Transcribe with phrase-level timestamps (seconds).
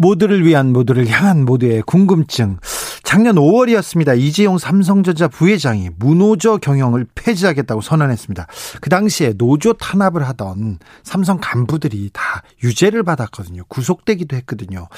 [0.00, 2.56] 모두를 위한 모두를 향한 모두의 궁금증.
[3.02, 4.18] 작년 5월이었습니다.
[4.18, 8.46] 이재용 삼성전자 부회장이 무노조 경영을 폐지하겠다고 선언했습니다.
[8.80, 12.22] 그 당시에 노조 탄압을 하던 삼성 간부들이 다
[12.64, 13.64] 유죄를 받았거든요.
[13.68, 14.88] 구속되기도 했거든요.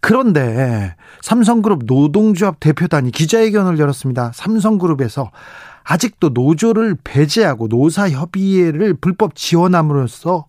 [0.00, 4.30] 그런데 삼성그룹 노동조합 대표단이 기자회견을 열었습니다.
[4.32, 5.32] 삼성그룹에서
[5.82, 10.46] 아직도 노조를 배제하고 노사협의회를 불법 지원함으로써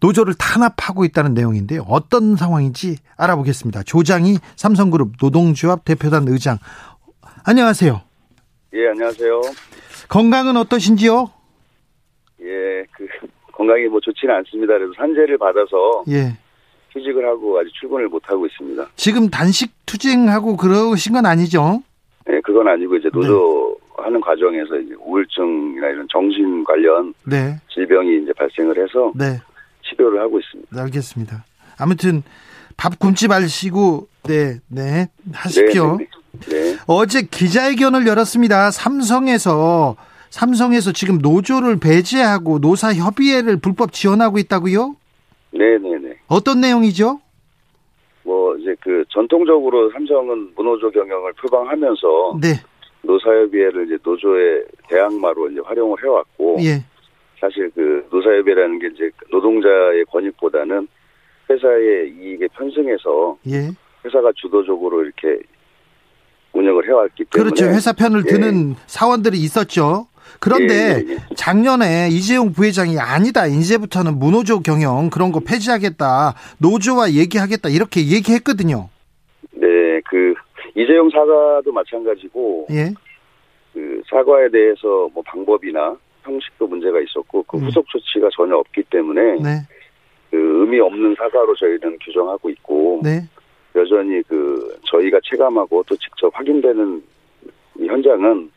[0.00, 1.82] 노조를 탄압하고 있다는 내용인데요.
[1.88, 3.82] 어떤 상황인지 알아보겠습니다.
[3.84, 6.58] 조장희 삼성그룹 노동조합 대표단 의장.
[7.44, 8.00] 안녕하세요.
[8.74, 9.40] 예, 안녕하세요.
[10.08, 11.30] 건강은 어떠신지요?
[12.42, 13.06] 예, 그
[13.52, 14.74] 건강이 뭐 좋지는 않습니다.
[14.74, 16.36] 그래서 산재를 받아서 예.
[16.92, 18.86] 휴직을 하고 아직 출근을 못 하고 있습니다.
[18.96, 21.82] 지금 단식 투쟁하고 그러신 건 아니죠?
[22.28, 27.56] 예, 그건 아니고 이제 노조 하는 과정에서 이제 우울증이나 이런 정신 관련 네.
[27.72, 29.40] 질병이 이제 발생을 해서 네.
[29.88, 30.82] 치료를 하고 있습니다.
[30.82, 31.44] 알겠습니다.
[31.78, 32.22] 아무튼
[32.76, 35.08] 밥 굶지 마시고 네, 네.
[35.32, 35.96] 하십시오.
[35.98, 36.06] 네,
[36.48, 36.76] 네, 네.
[36.86, 38.70] 어제 기자회견을 열었습니다.
[38.70, 39.96] 삼성에서
[40.30, 44.96] 삼성에서 지금 노조를 배제하고 노사 협의회를 불법 지원하고 있다고요?
[45.52, 46.18] 네, 네, 네.
[46.26, 47.20] 어떤 내용이죠?
[48.24, 52.60] 뭐 이제 그 전통적으로 삼성은 무노조 경영을 표방하면서 네.
[53.02, 56.84] 노사협의회를 이제 노조의 대항마로 이제 활용을 해왔고 예.
[57.40, 60.88] 사실 그 노사협의라는 게 이제 노동자의 권익보다는
[61.50, 63.70] 회사의 이익에 편승해서 예.
[64.04, 65.40] 회사가 주도적으로 이렇게
[66.52, 67.66] 운영을 해왔기 때문에 그렇죠.
[67.66, 68.30] 회사 편을 예.
[68.30, 70.08] 드는 사원들이 있었죠.
[70.40, 71.16] 그런데 예, 예, 예.
[71.36, 73.46] 작년에 이재용 부회장이 아니다.
[73.46, 76.34] 이제부터는 무노조 경영 그런 거 폐지하겠다.
[76.58, 77.68] 노조와 얘기하겠다.
[77.68, 78.88] 이렇게 얘기했거든요.
[79.52, 80.34] 네, 그
[80.74, 82.92] 이재용 사과도 마찬가지고 예.
[83.72, 85.96] 그 사과에 대해서 뭐 방법이나
[86.26, 87.64] 형식도 문제가 있었고 그 음.
[87.64, 89.62] 후속 조치가 전혀 없기 때문에 네.
[90.30, 93.22] 그 의미 없는 사과로 저희는 규정하고 있고 네.
[93.74, 97.02] 여전히 그 저희가 체감하고 또 직접 확인되는
[97.78, 98.50] 이 현장은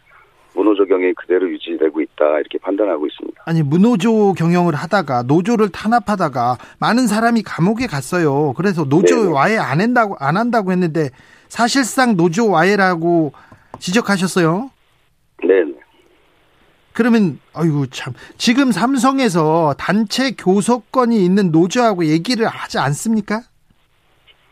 [0.56, 3.44] 무노조 경영이 그대로 유지되고 있다 이렇게 판단하고 있습니다.
[3.46, 8.54] 아니 무노조 경영을 하다가 노조를 탄압하다가 많은 사람이 감옥에 갔어요.
[8.58, 9.32] 그래서 노조 네네.
[9.32, 11.10] 와해 안 한다고 안 한다고 했는데
[11.48, 13.34] 사실상 노조 와해라고
[13.80, 14.72] 지적하셨어요.
[15.44, 15.74] 네, 네.
[16.94, 23.42] 그러면 아이고 참 지금 삼성에서 단체 교섭권이 있는 노조하고 얘기를 하지 않습니까?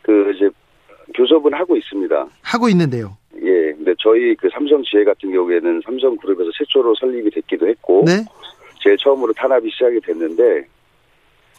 [0.03, 0.49] 그 이제
[1.15, 2.27] 교섭은 하고 있습니다.
[2.41, 3.17] 하고 있는데요.
[3.41, 8.23] 예, 근데 저희 그 삼성 지회 같은 경우에는 삼성 그룹에서 최초로 설립이 됐기도 했고 네.
[8.81, 10.65] 제일 처음으로 탄압이 시작이 됐는데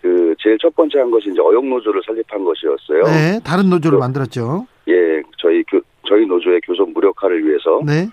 [0.00, 3.02] 그 제일 첫 번째 한 것이 이제 어용 노조를 설립한 것이었어요.
[3.04, 4.66] 네, 다른 노조를 그- 만들었죠.
[4.88, 7.82] 예, 저희 교 저희 노조의 교섭 무력화를 위해서.
[7.84, 8.08] 네.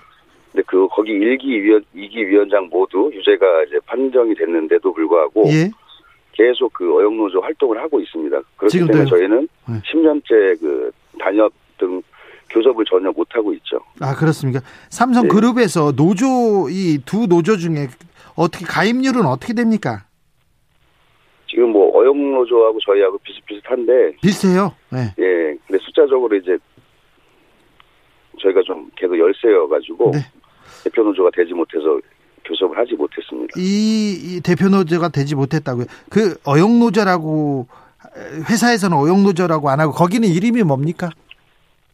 [0.55, 5.69] 근데 그 거기 1기 위원 2기 위원장 모두 유죄가 이제 판정이 됐는데도 불구하고 예.
[6.31, 8.39] 계속 그 어용 노조 활동을 하고 있습니다.
[8.55, 9.03] 그렇기 지금도요?
[9.05, 9.81] 때문에 저희는 네.
[9.81, 12.01] 10년째 그 단협 등
[12.51, 13.79] 교섭을 전혀 못 하고 있죠.
[13.99, 14.61] 아, 그렇습니까?
[14.89, 15.27] 삼성 네.
[15.29, 17.87] 그룹에서 노조 이 두 노조 중에
[18.37, 20.05] 어떻게 가입률은 어떻게 됩니까?
[21.49, 24.73] 지금 뭐 어용 노조하고 저희하고 비슷비슷한데 비슷해요.
[24.89, 25.13] 네.
[25.19, 26.57] 예, 근데 숫자적으로 이제
[28.41, 30.19] 저희가 좀 계속 열세여 가지고 네.
[30.85, 31.99] 대표 노조가 되지 못해서
[32.45, 33.53] 교섭을 하지 못했습니다.
[33.57, 35.85] 이, 이 대표 노조가 되지 못했다고요.
[36.09, 37.67] 그 어용 노조라고
[38.49, 41.09] 회사에서는 어용 노조라고 안 하고 거기는 이름이 뭡니까?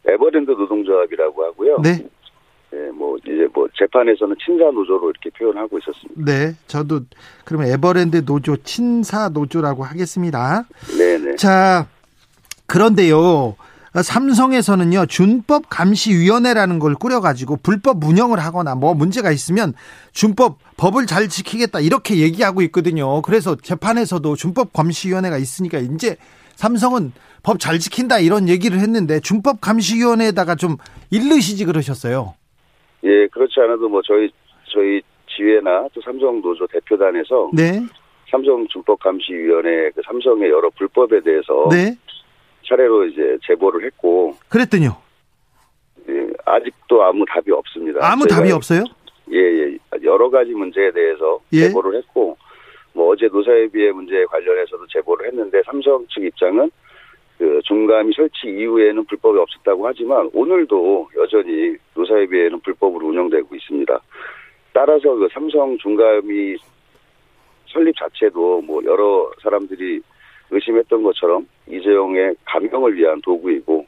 [0.06, 1.78] 에버랜드 노동조합이라고 하고요.
[1.82, 2.06] 네.
[2.74, 6.22] 예, 뭐 이제 뭐 재판에서는 친자 노조로 이렇게 표현하고 있었습니다.
[6.24, 6.54] 네.
[6.66, 7.00] 저도
[7.44, 10.64] 그러면 에버랜드 노조 친사 노조라고 하겠습니다.
[10.98, 11.36] 네, 네.
[11.36, 11.86] 자,
[12.66, 13.56] 그런데요.
[14.00, 19.74] 삼성에서는요, 준법 감시위원회라는 걸 꾸려가지고 불법 운영을 하거나 뭐 문제가 있으면
[20.12, 23.20] 준법, 법을 잘 지키겠다 이렇게 얘기하고 있거든요.
[23.20, 26.16] 그래서 재판에서도 준법 감시위원회가 있으니까 이제
[26.56, 27.12] 삼성은
[27.42, 30.76] 법 잘 지킨다 이런 얘기를 했는데 준법 감시위원회에다가 좀
[31.10, 32.34] 일르시지 그러셨어요.
[33.04, 34.30] 예, 그렇지 않아도 뭐 저희
[34.72, 35.02] 저희
[35.36, 37.82] 지회나 또 삼성 노조 대표단에서 네.
[38.30, 41.96] 삼성 준법 감시위원회 그 삼성의 여러 불법에 대해서 네.
[42.64, 44.96] 차례로 이제 제보를 했고 그랬더니요.
[46.08, 48.00] 예, 아직도 아무 답이 없습니다.
[48.02, 48.84] 아무 답이 없어요?
[49.30, 49.78] 예, 예.
[50.02, 51.68] 여러 가지 문제에 대해서 예.
[51.68, 52.36] 제보를 했고,
[52.92, 56.70] 뭐 어제 노사협의회 문제에 관련해서도 제보를 했는데 삼성 측 입장은
[57.38, 64.00] 그 중감이 설치 이후에는 불법이 없었다고 하지만 오늘도 여전히 노사협의회는 불법으로 운영되고 있습니다.
[64.72, 66.56] 따라서 그 삼성 중감이
[67.68, 70.00] 설립 자체도 뭐 여러 사람들이
[70.50, 73.86] 의심했던 것처럼 이재용의 감형을 위한 도구이고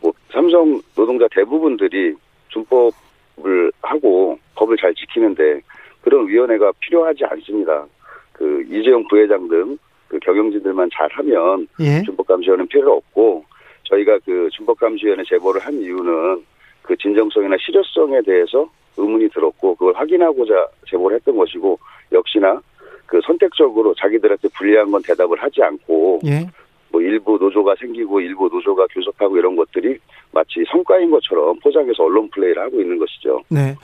[0.00, 2.14] 뭐 삼성 노동자 대부분들이
[2.48, 5.60] 준법을 하고 법을 잘 지키는데
[6.02, 7.86] 그런 위원회가 필요하지 않습니다.
[8.32, 9.78] 그 이재용 부회장 등
[10.14, 12.02] 그 경영진들만 잘하면 예.
[12.02, 13.44] 준법감시위원회는 필요 없고
[13.84, 16.44] 저희가 그 준법감시위원회 제보를 한 이유는
[16.82, 21.78] 그 진정성이나 실효성에 대해서 의문이 들었고 그걸 확인하고자 제보를 했던 것이고
[22.12, 22.60] 역시나
[23.06, 26.46] 그 선택적으로 자기들한테 불리한 건 대답을 하지 않고 예.
[26.94, 29.98] 뭐 일부 노조가 생기고 일부 노조가 교섭하고 이런 것들이
[30.30, 33.42] 마치 성과인 것처럼 포장해서 언론 플레이를 하고 있는 것이죠.
[33.48, 33.74] 네.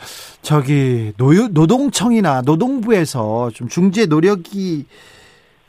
[0.42, 4.86] 저기 노 노동청이나 노동부에서 좀 중재 노력이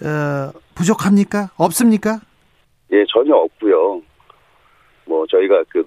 [0.04, 1.50] 어, 부족합니까?
[1.58, 2.20] 없습니까?
[2.92, 4.04] 예, 전혀 없고요.
[5.06, 5.84] 뭐 저희가 그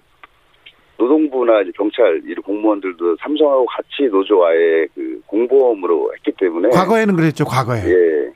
[0.99, 7.45] 노동부나 경찰 이 공무원들도 삼성하고 같이 노조와의 그 공범으로 했기 때문에 과거에는 그랬죠.
[7.45, 7.79] 과거에.
[7.85, 8.33] 예.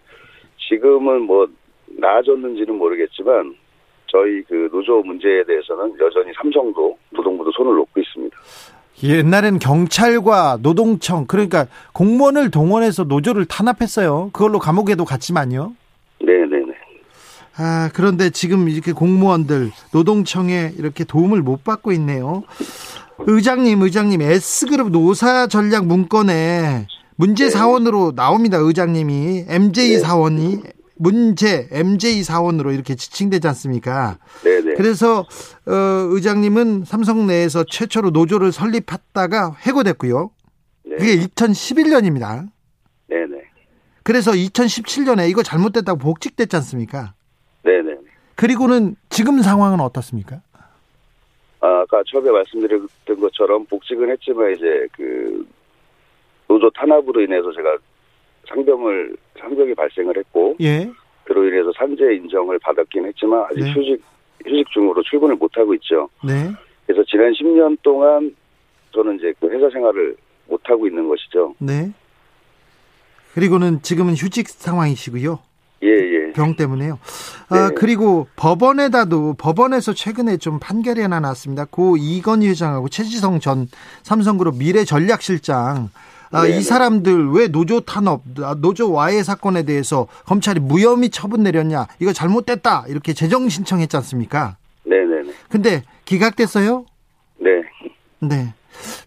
[0.68, 1.48] 지금은 뭐
[1.98, 3.54] 나아졌는지는 모르겠지만
[4.06, 8.36] 저희 그 노조 문제에 대해서는 여전히 삼성도 노동부도 손을 놓고 있습니다.
[9.02, 14.30] 옛날에는 경찰과 노동청 그러니까 공무원을 동원해서 노조를 탄압했어요.
[14.32, 15.74] 그걸로 감옥에도 갔지만요.
[16.20, 16.74] 네네네.
[17.58, 22.42] 아, 그런데 지금 이렇게 공무원들 노동청에 이렇게 도움을 못 받고 있네요.
[23.18, 26.86] 의장님, 의장님, S그룹 노사 전략 문건에
[27.16, 27.50] 문제 네.
[27.50, 28.58] 사원으로 나옵니다.
[28.58, 29.98] 의장님이 MJ 네.
[29.98, 30.62] 사원이
[30.98, 34.18] 문제 MJ 사원으로 이렇게 지칭되지 않습니까?
[34.42, 34.74] 네네.
[34.74, 35.20] 그래서
[35.66, 35.72] 어,
[36.10, 40.30] 의장님은 삼성 내에서 최초로 노조를 설립했다가 해고됐고요.
[40.84, 40.96] 네.
[40.96, 42.48] 그게 2011년입니다.
[43.06, 43.42] 네네.
[44.02, 47.14] 그래서 2017년에 이거 잘못됐다고 복직됐지 않습니까?
[47.62, 47.96] 네네.
[48.34, 50.40] 그리고는 지금 상황은 어떻습니까?
[51.60, 55.46] 아, 아까 처음에 말씀드렸던 것처럼 복직은 했지만 이제 그
[56.46, 57.76] 노조 탄압으로 인해서 제가
[58.48, 60.90] 상병을 상병이 발생을 했고 예.
[61.24, 63.72] 그로 인해서 산재 인정을 받았긴 했지만 아직 네.
[63.72, 64.02] 휴직
[64.44, 66.08] 휴직 중으로 출근을 못 하고 있죠.
[66.24, 66.52] 네.
[66.86, 68.34] 그래서 지난 10년 동안
[68.94, 70.16] 저는 이제 그 회사 생활을
[70.48, 71.54] 못 하고 있는 것이죠.
[71.58, 71.92] 네.
[73.34, 75.38] 그리고는 지금은 휴직 상황이시고요.
[75.84, 76.32] 예, 예.
[76.32, 76.98] 병 때문에요.
[77.50, 77.74] 아, 네.
[77.76, 81.64] 그리고 법원에다도 법원에서 최근에 좀 판결이 하나 났습니다.
[81.64, 83.68] 고 이건희 회장하고 최지성 전
[84.02, 85.90] 삼성그룹 미래 전략실장
[86.30, 86.60] 아, 네, 이 네.
[86.60, 91.86] 사람들 왜 노조 탄압, 아, 노조 와해 사건에 대해서 검찰이 무혐의 처분 내렸냐?
[92.00, 92.84] 이거 잘못됐다.
[92.88, 94.56] 이렇게 재정 신청했지 않습니까?
[94.84, 95.32] 네네네.
[95.48, 96.84] 근데 기각됐어요?
[97.38, 97.50] 네.
[98.20, 98.54] 네.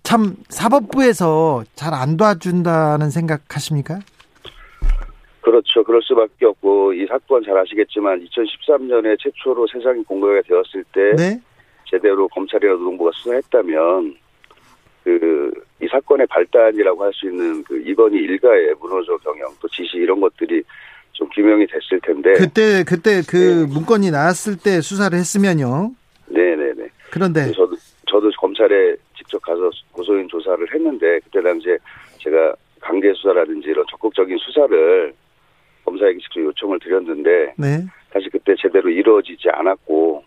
[0.04, 4.00] 참 사법부에서 잘 안 도와준다는 생각하십니까?
[5.42, 5.84] 그렇죠.
[5.84, 11.42] 그럴 수밖에 없고 이 사건 잘 아시겠지만 2013년에 최초로 세상이 공개가 되었을 때 네.
[11.90, 14.16] 제대로 검찰이나 노동부가 수사했다면
[15.04, 15.52] 그
[15.82, 20.64] 이 사건의 발단이라고 할 수 있는 그 이건희 일가의 문호조 경영 또 지시 이런 것들이
[21.12, 23.74] 좀 규명이 됐을 텐데 그때 그때 그 네.
[23.74, 25.92] 문건이 나왔을 때 수사를 했으면요.
[26.28, 27.76] 네네네 그런데 저도
[28.08, 31.78] 저도 검찰에 직접 가서 고소인 조사를 했는데 그때 당시에
[32.20, 35.14] 제가 강제 수사라든지 이런 적극적인 수사를
[35.84, 37.86] 검사에게 직접 요청을 드렸는데 네.
[38.14, 40.24] 사실 그때 제대로 이루어지지 않았고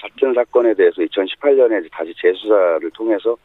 [0.00, 3.36] 같은 사건에 대해서 2018년에 다시 재수사를 통해서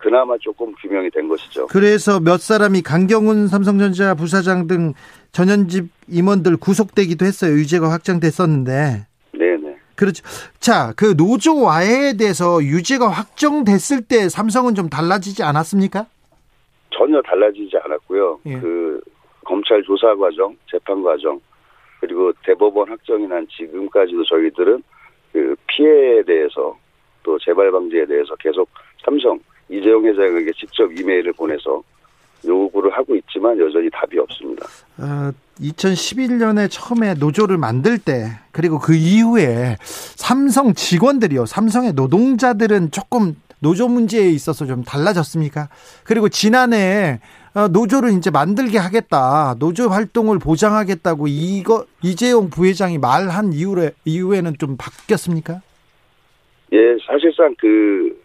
[0.00, 1.66] 그나마 조금 규명이 된 것이죠.
[1.66, 4.94] 그래서 몇 사람이 강경훈 삼성전자 부사장 등
[5.32, 7.52] 전현직 임원들 구속되기도 했어요.
[7.52, 9.06] 유죄가 확정됐었는데.
[9.32, 9.76] 네네.
[9.94, 10.24] 그렇죠.
[10.58, 16.06] 자, 그 노조 와해에 대해서 유죄가 확정됐을 때 삼성은 좀 달라지지 않았습니까?
[16.90, 18.40] 전혀 달라지지 않았고요.
[18.46, 18.58] 예.
[18.58, 19.00] 그
[19.44, 21.38] 검찰 조사 과정, 재판 과정,
[22.00, 24.82] 그리고 대법원 확정이 난 지금까지도 저희들은
[25.32, 26.76] 그 피해에 대해서
[27.22, 28.68] 또 재발 방지에 대해서 계속
[29.04, 29.38] 삼성
[29.70, 31.82] 이재용 회장에게 직접 이메일을 보내서
[32.44, 34.66] 요구를 하고 있지만 여전히 답이 없습니다.
[34.98, 41.46] 어, 2011년에 처음에 노조를 만들 때 그리고 그 이후에 삼성 직원들이요.
[41.46, 45.68] 삼성의 노동자들은 조금 노조 문제에 있어서 좀 달라졌습니까?
[46.04, 47.20] 그리고 지난해
[47.54, 49.54] 어, 노조를 이제 만들게 하겠다.
[49.58, 55.60] 노조 활동을 보장하겠다고 이거 이재용 부회장이 말한 이후에 이후에는 좀 바뀌었습니까?
[56.72, 58.16] 예, 사실상 그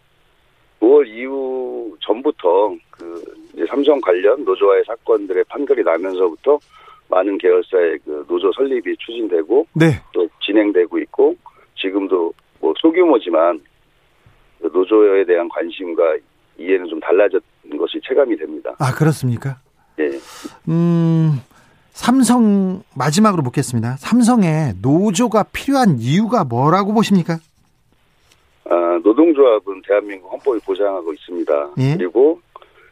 [0.85, 3.23] 5월 이후 전부터 그
[3.67, 6.59] 삼성 관련 노조와의 사건들의 판결이 나면서부터
[7.09, 10.01] 많은 계열사의 그 노조 설립이 추진되고 네.
[10.13, 11.35] 또 진행되고 있고
[11.75, 13.61] 지금도 뭐 소규모지만
[14.61, 16.17] 그 노조에 대한 관심과
[16.57, 18.75] 이해는 좀 달라졌는 것이 체감이 됩니다.
[18.79, 19.57] 아, 그렇습니까?
[19.99, 20.09] 예.
[20.69, 21.41] 음,
[21.91, 23.97] 삼성 마지막으로 묻겠습니다.
[23.97, 27.39] 삼성에 노조가 필요한 이유가 뭐라고 보십니까?
[28.95, 31.69] 아, 노동조합은 대한민국 헌법이 보장하고 있습니다.
[31.79, 31.97] 예?
[31.97, 32.39] 그리고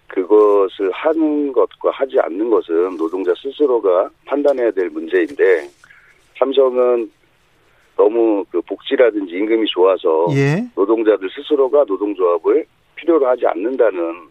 [0.07, 5.69] 그것을 하는 것과 하지 않는 것은 노동자 스스로가 판단해야 될 문제인데
[6.37, 7.09] 삼성은
[7.95, 10.67] 너무 그 복지라든지 임금이 좋아서 예.
[10.75, 14.27] 노동자들 스스로가 노동조합을 필요로 하지 않는다는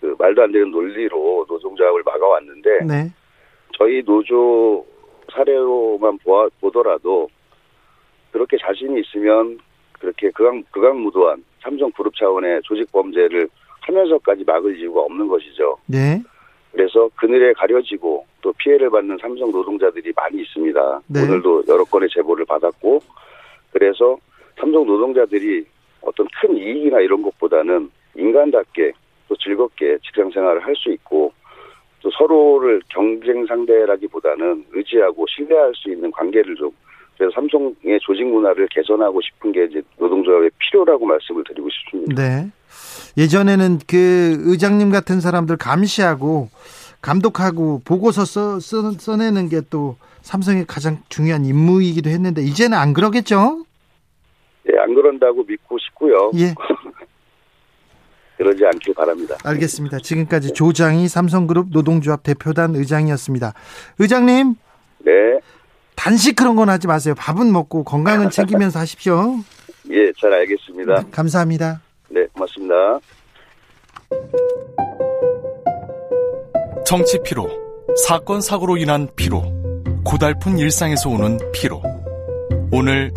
[0.00, 3.12] 그 말도 안 되는 논리로 노동조합을 막아왔는데 네.
[3.76, 4.84] 저희 노조
[5.32, 7.28] 사례로만 보아, 보더라도
[8.32, 9.58] 그렇게 자신이 있으면
[10.00, 13.48] 그렇게 극악, 극악무도한 삼성그룹 차원의 조직 범죄를
[13.82, 15.76] 하면서까지 막을 이유가 없는 것이죠.
[15.86, 16.20] 네.
[16.72, 21.00] 그래서 그늘에 가려지고 또 피해를 받는 삼성 노동자들이 많이 있습니다.
[21.06, 21.22] 네.
[21.22, 23.00] 오늘도 여러 건의 제보를 받았고
[23.72, 24.16] 그래서
[24.58, 25.64] 삼성 노동자들이
[26.00, 28.92] 어떤 큰 이익이나 이런 것보다는 인간답게
[29.28, 31.32] 또 즐겁게 직장 생활을 할 수 있고
[32.02, 36.70] 또 서로를 경쟁 상대라기보다는 의지하고 신뢰할 수 있는 관계를 좀
[37.20, 42.14] 그래서 삼성의 조직 문화를 개선하고 싶은 게 이제 노동조합의 필요라고 말씀을 드리고 싶습니다.
[42.14, 42.50] 네.
[43.18, 46.48] 예전에는 그 의장님 같은 사람들 감시하고
[47.02, 53.64] 감독하고 보고서 써, 써, 써내는 게 또 삼성의 가장 중요한 임무이기도 했는데 이제는 안 그러겠죠?
[54.72, 56.30] 예, 안 그런다고 믿고 싶고요.
[56.36, 56.54] 예.
[58.38, 59.36] 그러지 않길 바랍니다.
[59.44, 59.98] 알겠습니다.
[59.98, 63.52] 지금까지 조장희 삼성그룹 노동조합 대표단 의장이었습니다.
[63.98, 64.54] 의장님,
[65.04, 65.40] 네.
[66.00, 67.14] 단식 그런 건 하지 마세요.
[67.14, 69.36] 밥은 먹고 건강은 챙기면서 하십시오.
[69.90, 71.04] 예, 잘 알겠습니다.
[71.10, 71.82] 감사합니다.
[72.08, 72.74] 네, 고맙습니다.
[76.86, 77.50] 정치 피로,
[78.06, 79.42] 사건 사고로 인한 피로,
[80.02, 81.82] 고달픈 일상에서 오는 피로.
[82.72, 83.12] 오늘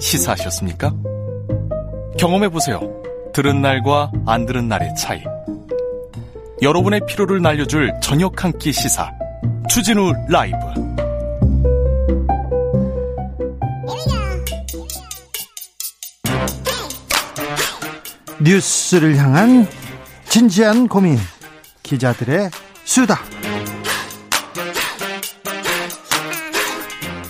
[0.00, 0.92] 시사하셨습니까?
[2.18, 2.80] 경험해 보세요.
[3.32, 5.22] 들은 날과 안 들은 날의 차이.
[6.62, 9.12] 여러분의 피로를 날려줄 저녁 한 끼 시사.
[9.70, 10.56] 추진우 라이브.
[18.44, 19.66] 뉴스를 향한
[20.28, 21.16] 진지한 고민.
[21.82, 22.50] 기자들의
[22.84, 23.18] 수다.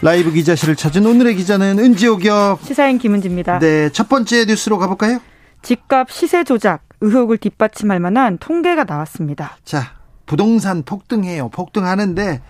[0.02, 2.58] 라이브 기자실을 찾은 오늘의 기자는 은지옥이요.
[2.62, 3.60] 시사인 김은지입니다.
[3.60, 5.20] 네, 첫 번째 뉴스로 가볼까요?
[5.62, 9.56] 집값 시세 조작 의혹을 뒷받침할 만한 통계가 나왔습니다.
[9.64, 9.94] 자,
[10.26, 11.48] 부동산 폭등해요.
[11.50, 12.42] 폭등하는데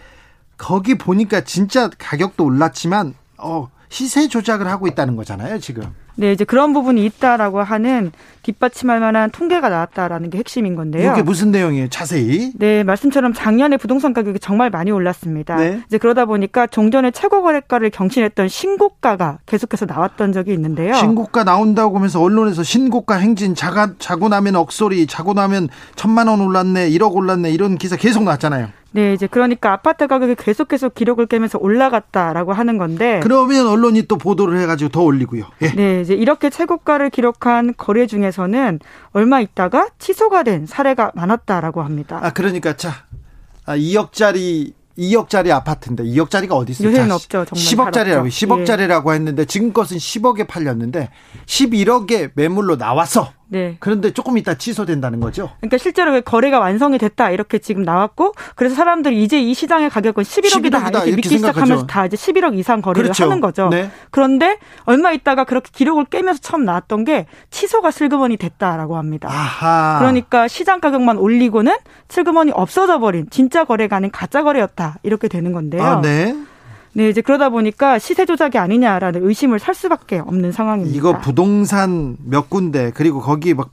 [0.56, 5.92] 거기 보니까 진짜 가격도 올랐지만 어, 시세 조작을 하고 있다는 거잖아요, 지금.
[6.16, 11.12] 네, 이제 그런 부분이 있다라고 하는 뒷받침할 만한 통계가 나왔다라는 게 핵심인 건데요.
[11.12, 11.88] 이게 무슨 내용이에요?
[11.88, 12.52] 자세히.
[12.54, 15.56] 네, 말씀처럼 작년에 부동산 가격이 정말 많이 올랐습니다.
[15.56, 15.80] 네.
[15.86, 20.94] 이제 그러다 보니까 종전의 최고 거래가를 경신했던 신고가가 계속해서 나왔던 적이 있는데요.
[20.94, 26.90] 신고가 나온다고 하면서 언론에서 신고가 행진 자가, 자고 나면 억소리 자고 나면 천만 원 올랐네
[26.90, 28.68] 1억 올랐네 이런 기사 계속 나왔잖아요.
[28.94, 33.18] 네, 이제 그러니까 아파트 가격이 계속해서 기록을 깨면서 올라갔다라고 하는 건데.
[33.24, 35.46] 그러면 언론이 또 보도를 해가지고 더 올리고요.
[35.62, 35.72] 예.
[35.72, 38.78] 네, 이제 이렇게 최고가를 기록한 거래 중에서는
[39.10, 42.20] 얼마 있다가 취소가 된 사례가 많았다라고 합니다.
[42.22, 43.06] 아 그러니까 자
[43.66, 46.88] 아, 2억짜리 2억짜리 아파트인데 2억짜리가 어디 있어요?
[46.88, 47.44] 요새는 자, 없죠.
[47.46, 48.46] 정말 10억짜리라고 잘 없죠.
[48.46, 51.10] 10억짜리라고 했는데 지금 것은 10억에 팔렸는데
[51.46, 53.32] 11억에 매물로 나왔어.
[53.48, 53.76] 네.
[53.80, 55.50] 그런데 조금 이따 취소된다는 거죠.
[55.60, 60.24] 그러니까 실제로 그 거래가 완성이 됐다 이렇게 지금 나왔고 그래서 사람들이 이제 이 시장의 가격은
[60.24, 61.52] 11억이다, 11억이다 이렇게, 이렇게 믿기 생각하죠.
[61.52, 63.24] 시작하면서 다 이제 11억 이상 거래를 그렇죠.
[63.24, 63.68] 하는 거죠.
[63.68, 63.90] 네.
[64.10, 69.28] 그런데 얼마 있다가 그렇게 기록을 깨면서 처음 나왔던 게 취소가 슬그머니 됐다라고 합니다.
[69.30, 69.98] 아하.
[70.00, 71.74] 그러니까 시장 가격만 올리고는
[72.08, 75.82] 슬그머니 없어져 버린 진짜 거래가 아닌 가짜 거래였다 이렇게 되는 건데요.
[75.82, 76.34] 아, 네.
[76.94, 80.96] 네, 이제 그러다 보니까 시세 조작이 아니냐라는 의심을 살 수밖에 없는 상황입니다.
[80.96, 83.68] 이거 부동산 몇 군데 그리고 거기 막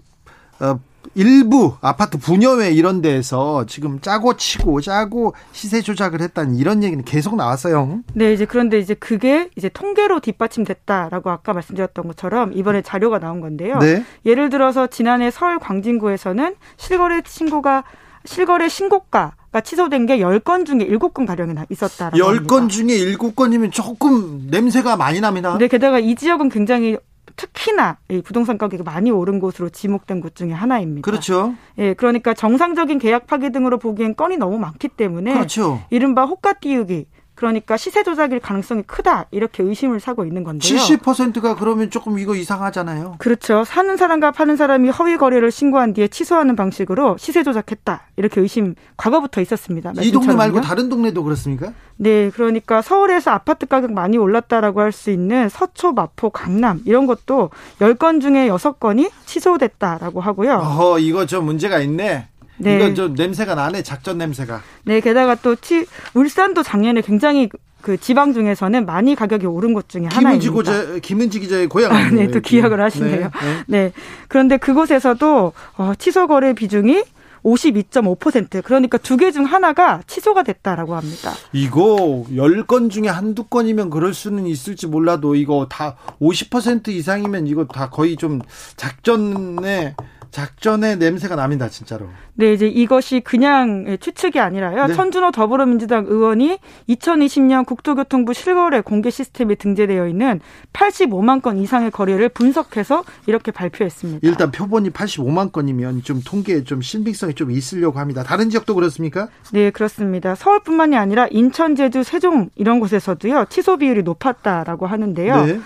[0.60, 0.80] 어,
[1.16, 7.36] 일부 아파트 분여회 이런 데에서 지금 짜고 치고 짜고 시세 조작을 했다는 이런 얘기는 계속
[7.36, 8.02] 나왔어요.
[8.14, 13.80] 네, 이제 그런데 이제 그게 이제 통계로 뒷받침됐다라고 아까 말씀드렸던 것처럼 이번에 자료가 나온 건데요.
[13.80, 14.04] 네.
[14.26, 17.84] 예를 들어서 지난해 서울 광진구에서는 실거래 신고가
[18.26, 22.48] 실거래 신고가 가 취소된 게 10건 중에 7건 가량이나 있었다라고 열 합니다.
[22.48, 25.58] 건 중에 일곱 건이면 조금 냄새가 많이 납니다.
[25.58, 26.98] 네, 게다가 이 지역은 굉장히
[27.36, 31.02] 특히나 이 부동산 가격이 많이 오른 곳으로 지목된 곳 중에 하나입니다.
[31.02, 31.54] 그렇죠.
[31.78, 35.82] 예, 그러니까 정상적인 계약 파기 등으로 보기엔 건이 너무 많기 때문에 그렇죠.
[35.90, 37.08] 이른바 호가 띄우기
[37.42, 40.78] 그러니까 시세 조작일 가능성이 크다 이렇게 의심을 사고 있는 건데요.
[40.78, 43.16] 70%가 그러면 조금 이거 이상하잖아요.
[43.18, 43.64] 그렇죠.
[43.64, 49.42] 사는 사람과 파는 사람이 허위 거래를 신고한 뒤에 취소하는 방식으로 시세 조작했다 이렇게 의심 과거부터
[49.42, 49.92] 있었습니다.
[50.02, 50.62] 이 동네 말고.
[50.62, 51.74] 다른 동네도 그렇습니까?
[51.98, 57.50] 네, 그러니까 서울에서 아파트 가격 많이 올랐다라고 할 수 있는 서초, 마포, 강남 이런 것도
[57.80, 60.56] 10건 중에 6건이 취소됐다라고 하고요.
[60.58, 62.28] 어허, 이거 좀 문제가 있네.
[62.62, 62.76] 네.
[62.78, 64.62] 이건 저 냄새가 나네 작전 냄새가.
[64.84, 67.50] 네, 게다가 또 치, 울산도 작년에 굉장히
[67.82, 70.52] 그 지방 중에서는 많이 가격이 오른 것 중에 김은지 하나입니다.
[70.52, 71.92] 고자, 김은지 기자의 고향.
[71.92, 73.20] 아, 네, 또 기억을 하시네요.
[73.20, 73.64] 네, 네.
[73.68, 73.92] 네.
[74.28, 77.04] 그런데 그곳에서도 어, 취소 거래 비중이
[77.44, 81.32] 52.5% 그러니까 두 개 중 하나가 취소가 됐다라고 합니다.
[81.54, 87.90] 이거 10건 중에 한두 건이면 그럴 수는 있을지 몰라도 이거 다 50% 이상이면 이거 다
[87.90, 88.42] 거의 좀
[88.78, 89.96] 작전에
[90.32, 92.08] 작전의 냄새가 납니다, 진짜로.
[92.34, 94.88] 네, 이제 이것이 그냥 추측이 아니라요.
[94.88, 94.94] 네.
[94.94, 96.58] 천준호 더불어민주당 의원이
[96.90, 100.40] 2020년 국토교통부 실거래 공개 시스템에 등재되어 있는
[100.74, 104.26] 85만 건 이상의 거래를 분석해서 이렇게 발표했습니다.
[104.28, 108.24] 일단 표본이 85만 건이면 좀 통계에 좀 신빙성이 좀 있으려고 합니다.
[108.24, 109.28] 다른 지역도 그렇습니까?
[109.52, 110.36] 네, 그렇습니다.
[110.36, 113.46] 서울뿐만이 아니라 인천, 제주, 세종 이런 곳에서도요.
[113.50, 115.46] 취소 비율이 높았다라고 하는데요.
[115.46, 115.60] 네.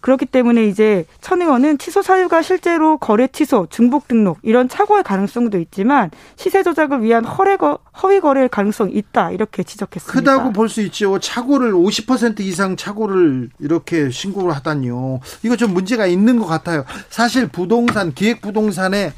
[0.00, 5.58] 그렇기 때문에 이제 천 의원은 취소 사유가 실제로 거래 취소, 중복 등록 이런 착오의 가능성도
[5.58, 10.12] 있지만 시세 조작을 위한 허례 거, 허위 거래의 가능성이 있다 이렇게 지적했습니다.
[10.20, 11.18] 크다고 볼 수 있죠.
[11.18, 15.20] 착오를 50% 이상 착오를 이렇게 신고를 하다니요.
[15.42, 16.84] 이거 좀 문제가 있는 것 같아요.
[17.10, 19.12] 사실 부동산 기획 부동산에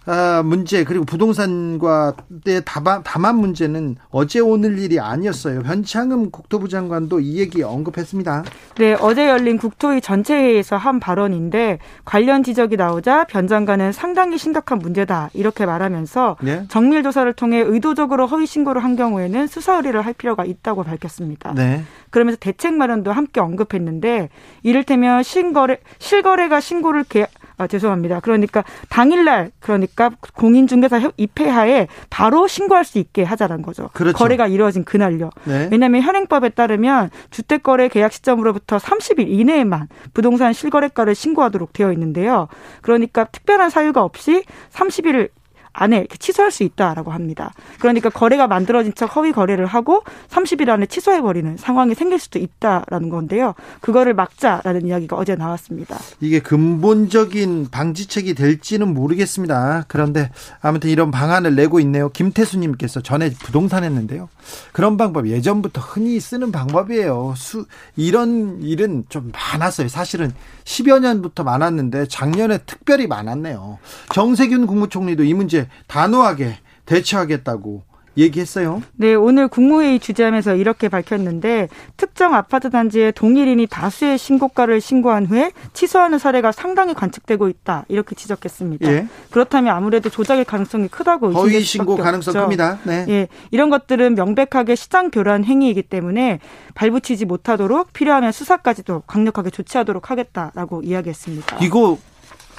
[0.43, 2.15] 문제 그리고 부동산과
[2.45, 5.61] 의 담합, 담합 문제는 어제 오늘 일이 아니었어요.
[5.63, 8.43] 변창흠 국토부 장관도 이 얘기 언급했습니다.
[8.77, 15.29] 네, 어제 열린 국토위 전체회의에서 한 발언인데 관련 지적이 나오자 변 장관은 상당히 심각한 문제다
[15.33, 16.65] 이렇게 말하면서 네?
[16.67, 21.53] 정밀 조사를 통해 의도적으로 허위 신고를 한 경우에는 수사 의뢰를 할 필요가 있다고 밝혔습니다.
[21.53, 21.83] 네.
[22.09, 24.29] 그러면서 대책 마련도 함께 언급했는데
[24.63, 27.27] 이를테면 신거래 실거래가 신고를 개,
[27.61, 28.21] 아, 죄송합니다.
[28.21, 33.91] 그러니까 당일날 그러니까 공인중개사 입회하에 바로 신고할 수 있게 하자는 거죠.
[33.93, 34.17] 그렇죠.
[34.17, 35.29] 거래가 이루어진 그날요.
[35.43, 35.69] 네.
[35.71, 42.47] 왜냐하면 현행법에 따르면 주택거래 계약 시점으로부터 30일 이내에만 부동산 실거래가를 신고하도록 되어 있는데요.
[42.81, 45.29] 그러니까 특별한 사유가 없이 30일
[45.73, 47.53] 안에 취소할 수 있다라고 합니다.
[47.79, 53.09] 그러니까 거래가 만들어진 척 허위 거래를 하고 30일 안에 취소해 버리는 상황이 생길 수도 있다라는
[53.09, 53.55] 건데요.
[53.79, 55.97] 그거를 막자라는 이야기가 어제 나왔습니다.
[56.19, 59.85] 이게 근본적인 방지책이 될지는 모르겠습니다.
[59.87, 60.29] 그런데
[60.61, 62.09] 아무튼 이런 방안을 내고 있네요.
[62.09, 64.29] 김태수님께서 전에 부동산 했는데요.
[64.73, 67.33] 그런 방법 예전부터 흔히 쓰는 방법이에요.
[67.37, 69.87] 수, 이런 일은 좀 많았어요.
[69.87, 73.79] 사실은 10여 년부터 많았는데 작년에 특별히 많았네요.
[74.13, 78.81] 정세균 국무총리도 이 문제 단호하게 대처하겠다고 얘기했어요.
[78.97, 86.19] 네, 오늘 국무회의 주재하면서 이렇게 밝혔는데 특정 아파트 단지에 동일인이 다수의 신고가를 신고한 후에 취소하는
[86.19, 87.85] 사례가 상당히 관측되고 있다.
[87.87, 88.91] 이렇게 지적했습니다.
[88.91, 89.07] 예.
[89.29, 92.43] 그렇다면 아무래도 조작의 가능성이 크다고 허위 신고 가능성 없죠.
[92.43, 92.79] 큽니다.
[92.83, 93.05] 네.
[93.07, 96.39] 예, 이런 것들은 명백하게 시장 교란 행위이기 때문에
[96.75, 101.59] 발붙이지 못하도록 필요하면 수사까지도 강력하게 조치하도록 하겠다라고 이야기했습니다.
[101.61, 101.97] 이거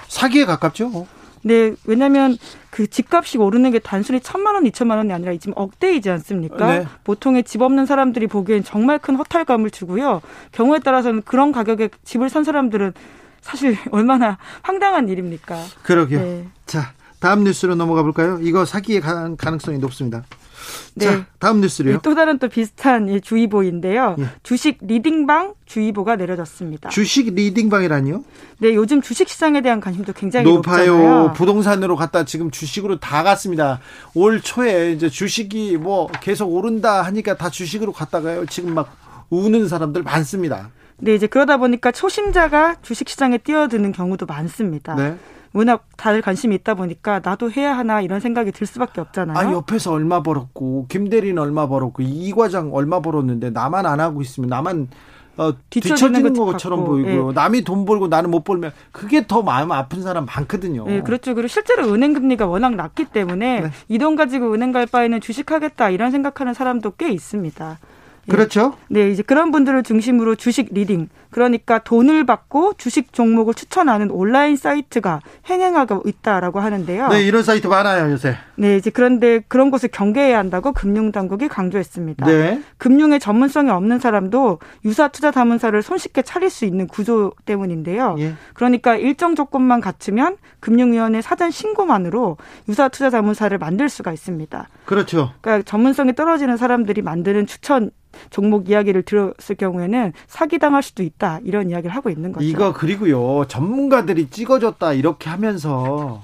[0.09, 1.07] 사기에 가깝죠?
[1.43, 2.37] 네, 왜냐하면
[2.71, 6.67] 그 집값이 오르는 게 단순히 천만 원, 이천만 원이 아니라 지금 억대이지 않습니까?
[6.67, 6.87] 네.
[7.05, 10.23] 보통의 집 없는 사람들이 보기엔 정말 큰 허탈감을 주고요.
[10.53, 12.93] 경우에 따라서는 그런 가격에 집을 산 사람들은
[13.41, 15.63] 사실 얼마나 황당한 일입니까?
[15.83, 16.21] 그러게요.
[16.21, 16.49] 네.
[16.67, 18.39] 자, 다음 뉴스로 넘어가 볼까요?
[18.41, 20.25] 이거 사기의 가능성이 높습니다.
[20.95, 21.07] 네.
[21.07, 21.95] 자, 다음 뉴스로요.
[21.95, 24.17] 네, 또 다른 또 비슷한 주의보인데요.
[24.19, 24.27] 예.
[24.43, 26.91] 주식 리딩방 주의보가 내려졌습니다.
[26.91, 28.25] 주식 리딩방이라니요?
[28.59, 30.97] 네, 요즘 주식 시장에 대한 관심도 굉장히 높아요.
[30.97, 31.33] 높잖아요.
[31.35, 33.81] 부동산으로 갔다 지금 주식으로 다 갔습니다.
[34.15, 38.47] 올 초에 이제 주식이 뭐 계속 오른다 하니까 다 주식으로 갔다가요.
[38.47, 38.97] 지금 막
[39.31, 40.71] 우는 사람들 많습니다.
[40.99, 44.95] 네, 이제 그러다 보니까 초심자가 주식 시장에 뛰어드는 경우도 많습니다.
[44.95, 45.17] 네.
[45.53, 49.37] 워낙 다들 관심이 있다 보니까 나도 해야 하나 이런 생각이 들 수밖에 없잖아요.
[49.37, 54.23] 아 옆에서 얼마 벌었고 김 대리는 얼마 벌었고 이 과장 얼마 벌었는데 나만 안 하고
[54.23, 54.89] 있으면 나만
[55.37, 57.35] 어, 뒤처지는 것처럼 보이고 네.
[57.35, 60.85] 남이 돈 벌고 나는 못 벌면 그게 더 마음 아픈 사람 많거든요.
[60.87, 61.35] 네, 그렇죠.
[61.35, 63.71] 그리고 실제로 은행 금리가 워낙 낮기 때문에 네.
[63.89, 67.79] 이돈 가지고 은행 갈 바에는 주식하겠다 이런 생각하는 사람도 꽤 있습니다.
[68.29, 68.75] 그렇죠.
[68.89, 75.21] 네, 이제 그런 분들을 중심으로 주식 리딩, 그러니까 돈을 받고 주식 종목을 추천하는 온라인 사이트가
[75.47, 77.09] 횡행하고 있다라고 하는데요.
[77.09, 78.37] 네, 이런 사이트 많아요, 요새.
[78.55, 82.27] 네, 이제 그런데 그런 곳을 경계해야 한다고 금융당국이 강조했습니다.
[82.27, 82.63] 네.
[82.79, 88.17] 금융의 전문성이 없는 사람도 유사 투자 자문사를 손쉽게 차릴 수 있는 구조 때문인데요.
[88.19, 88.35] 예.
[88.55, 92.37] 그러니까 일정 조건만 갖추면 금융위원회 사전 신고만으로
[92.69, 94.69] 유사 투자 자문사를 만들 수가 있습니다.
[94.85, 95.33] 그렇죠.
[95.41, 97.91] 그러니까 전문성이 떨어지는 사람들이 만드는 추천
[98.31, 102.45] 종목 이야기를 들었을 경우에는 사기당할 수도 있다 이런 이야기를 하고 있는 거죠.
[102.47, 106.23] 이거 그리고요 전문가들이 찍어줬다 이렇게 하면서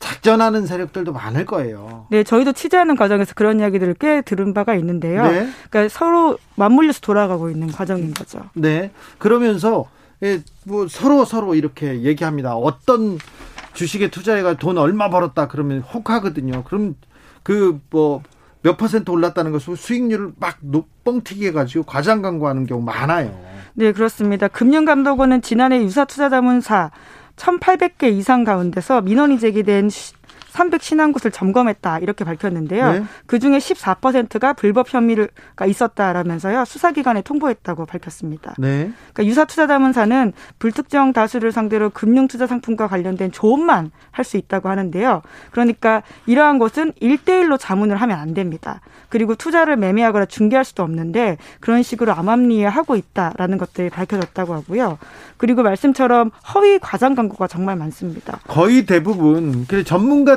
[0.00, 2.06] 작전하는 세력들도 많을 거예요.
[2.10, 5.22] 네, 저희도 취재하는 과정에서 그런 이야기들을 꽤 들은 바가 있는데요.
[5.24, 5.48] 네.
[5.68, 8.40] 그러니까 서로 맞물려서 돌아가고 있는 과정인 거죠.
[8.54, 9.86] 네, 그러면서
[10.22, 12.56] 예, 뭐 서로 서로 이렇게 얘기합니다.
[12.56, 13.18] 어떤
[13.74, 16.64] 주식에 투자해가 돈 얼마 벌었다 그러면 혹하거든요.
[16.64, 16.96] 그럼
[17.42, 18.22] 그 뭐
[18.62, 20.58] 몇 퍼센트 올랐다는 것을 수익률을 막
[21.04, 23.38] 뻥튀기 해가지고 과장 광고하는 경우 많아요.
[23.74, 24.48] 네, 그렇습니다.
[24.48, 26.90] 금융감독원은 지난해 유사투자자문사
[27.36, 29.88] 1,800개 이상 가운데서 민원이 제기된
[30.50, 32.92] 300 신한 곳을 점검했다 이렇게 밝혔는데요.
[32.92, 33.04] 네.
[33.26, 38.54] 그 중에 14%가 불법 혐의가 있었다라면서요 수사기관에 통보했다고 밝혔습니다.
[38.58, 38.90] 네.
[39.12, 45.22] 그러니까 유사투자자문사는 불특정 다수를 상대로 금융투자 상품과 관련된 조언만 할 수 있다고 하는데요.
[45.50, 48.80] 그러니까 이러한 것은 1대1로 자문을 하면 안 됩니다.
[49.08, 54.98] 그리고 투자를 매매하거나 중개할 수도 없는데 그런 식으로 암암리에 하고 있다라는 것들이 밝혀졌다고 하고요.
[55.36, 58.40] 그리고 말씀처럼 허위 과장 광고가 정말 많습니다.
[58.46, 59.82] 거의 대부분 그래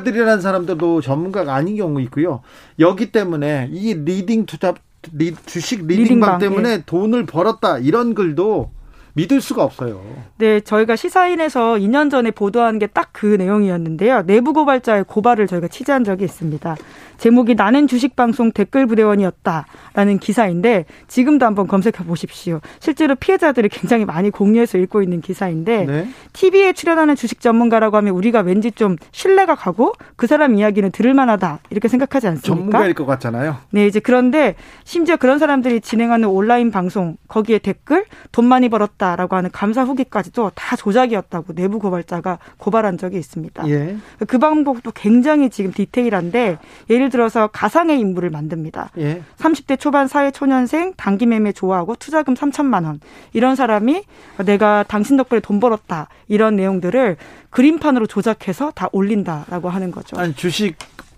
[0.03, 2.41] 전문가들이라는 사람들도 전문가가 아닌 경우 있고요.
[2.79, 4.73] 여기 때문에 이 리딩 투자
[5.13, 6.83] 리, 주식 리딩방, 리딩방 때문에 예.
[6.85, 8.71] 돈을 벌었다 이런 글도
[9.15, 10.01] 믿을 수가 없어요.
[10.37, 14.23] 네, 저희가 시사인에서 2년 전에 보도한 게 딱 그 내용이었는데요.
[14.25, 16.75] 내부 고발자의 고발을 저희가 취재한 적이 있습니다.
[17.17, 22.59] 제목이 나는 주식방송 댓글 부대원이었다라는 기사인데 지금도 한번 검색해 보십시오.
[22.79, 26.07] 실제로 피해자들이 굉장히 많이 공유해서 읽고 있는 기사인데 네.
[26.33, 31.59] TV에 출연하는 주식 전문가라고 하면 우리가 왠지 좀 신뢰가 가고 그 사람 이야기는 들을 만하다
[31.69, 32.55] 이렇게 생각하지 않습니까?
[32.55, 33.57] 전문가일 것 같잖아요.
[33.69, 39.35] 네, 이제 그런데 심지어 그런 사람들이 진행하는 온라인 방송 거기에 댓글 돈 많이 벌었다 라고
[39.35, 43.67] 하는 감사 후기까지도 다 조작이었다고 내부 고발자가 고발한 적이 있습니다.
[43.69, 43.97] 예.
[44.27, 46.57] 그 방법도 굉장히 지금 디테일한데
[46.89, 48.91] 예를 들어서 가상의 인물을 만듭니다.
[48.97, 49.21] 예.
[49.37, 52.99] 30대 초반 사회 초년생 단기 매매 좋아하고 투자금 3천만 원
[53.33, 54.03] 이런 사람이
[54.45, 57.17] 내가 당신 덕분에 돈 벌었다 이런 내용들을
[57.49, 60.17] 그림판으로 조작해서 다 올린다라고 하는 거죠.
[60.17, 60.75] 아니 주식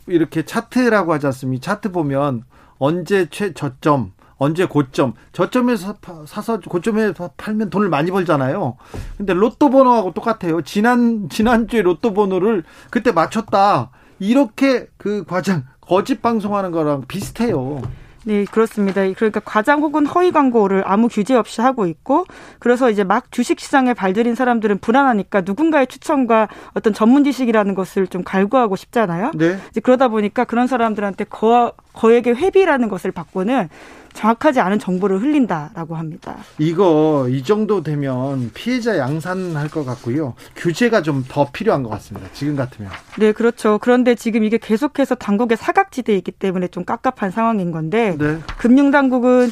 [0.07, 1.61] 이렇게 차트라고 하지 않습니까?
[1.61, 2.43] 차트 보면
[2.77, 5.95] 언제 최저점 언제 고점 저점에서
[6.25, 8.77] 사서 고점에서 팔면 돈을 많이 벌잖아요.
[9.17, 10.61] 근데 로또 번호하고 똑같아요.
[10.61, 13.91] 지난 지난주에 로또 번호를 그때 맞췄다.
[14.19, 17.81] 이렇게 그 과장 거짓 방송하는 거랑 비슷해요.
[18.27, 19.01] 네, 그렇습니다.
[19.13, 22.25] 그러니까 과장 혹은 허위 광고를 아무 규제 없이 하고 있고,
[22.57, 28.23] 그래서 이제 막 주식 시장에 발들인 사람들은 불안하니까 누군가의 추천과 어떤 전문 지식이라는 것을 좀
[28.23, 29.31] 갈구하고 싶잖아요.
[29.35, 29.59] 네.
[29.69, 33.69] 이제 그러다 보니까 그런 사람들한테 거, 거액의 회비라는 것을 받고는
[34.15, 36.37] 정확하지 않은 정보를 흘린다라고 합니다.
[36.57, 40.33] 이거 이 정도 되면 피해자 양산할 것 같고요.
[40.55, 42.27] 규제가 좀 더 필요한 것 같습니다.
[42.33, 42.89] 지금 같으면.
[43.19, 43.77] 네, 그렇죠.
[43.81, 48.37] 그런데 지금 이게 계속해서 당국의 사각지대에 있기 때문에 좀 깝깝한 상황인 건데 네.
[48.57, 49.49] 금융 당국은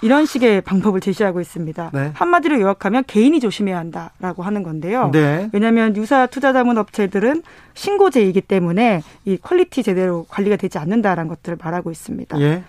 [0.00, 1.90] 이런 식의 방법을 제시하고 있습니다.
[1.94, 2.10] 네.
[2.14, 5.10] 한마디로 요약하면 개인이 조심해야 한다라고 하는 건데요.
[5.12, 5.48] 네.
[5.52, 7.42] 왜냐하면 유사 투자 자문 업체들은
[7.74, 12.40] 신고제이기 때문에 이 quality 제대로 관리가 되지 않는다라는 것들을 말하고 있습니다.
[12.40, 12.62] 예.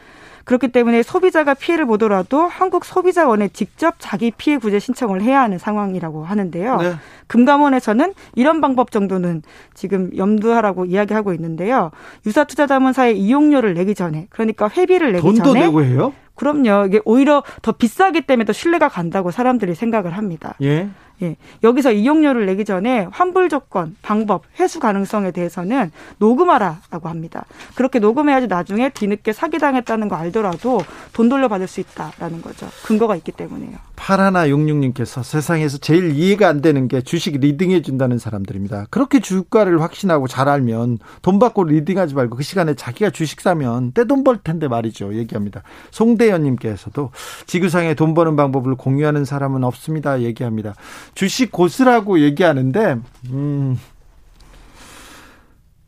[0.44, 6.26] 그렇기 때문에 소비자가 피해를 보더라도 한국 소비자원에 직접 자기 피해 구제 신청을 해야 하는 상황이라고
[6.26, 6.78] 하는데요.
[6.78, 6.94] 네.
[7.28, 9.42] 금감원에서는 이런 방법 정도는
[9.74, 11.92] 지금 염두하라고 이야기하고 있는데요.
[12.26, 16.14] 유사 투자자문사의 이용료를 내기 전에 그러니까 회비를 내기 돈도 전에 내고 해요?
[16.36, 16.88] 그럼요.
[16.88, 20.56] 이게 오히려 더 비싸기 때문에 더 신뢰가 간다고 사람들이 생각을 합니다.
[20.62, 20.90] 예.
[21.22, 21.36] 예.
[21.64, 27.46] 여기서 이용료를 내기 전에 환불 조건, 방법, 회수 가능성에 대해서는 녹음하라라고 합니다.
[27.76, 30.82] 그렇게 녹음해야지 나중에 뒤늦게 사기당했다는 거 알더라도
[31.14, 32.68] 돈 돌려받을 수 있다라는 거죠.
[32.86, 33.78] 근거가 있기 때문에요.
[33.96, 38.88] 파라나 용육님께서 세상에서 제일 이해가 안 되는 게 주식 리딩해 준다는 사람들입니다.
[38.90, 44.24] 그렇게 주가를 확신하고 잘 알면 돈 받고 리딩하지 말고 그 시간에 자기가 주식 사면 떼돈
[44.24, 45.14] 벌 텐데 말이죠.
[45.16, 45.62] 얘기합니다.
[45.92, 47.12] 송대현님께서도
[47.46, 50.22] 지구상에 돈 버는 방법을 공유하는 사람은 없습니다.
[50.22, 50.74] 얘기합니다.
[51.16, 52.98] 주식 고수라고 얘기하는데
[53.30, 53.80] 음.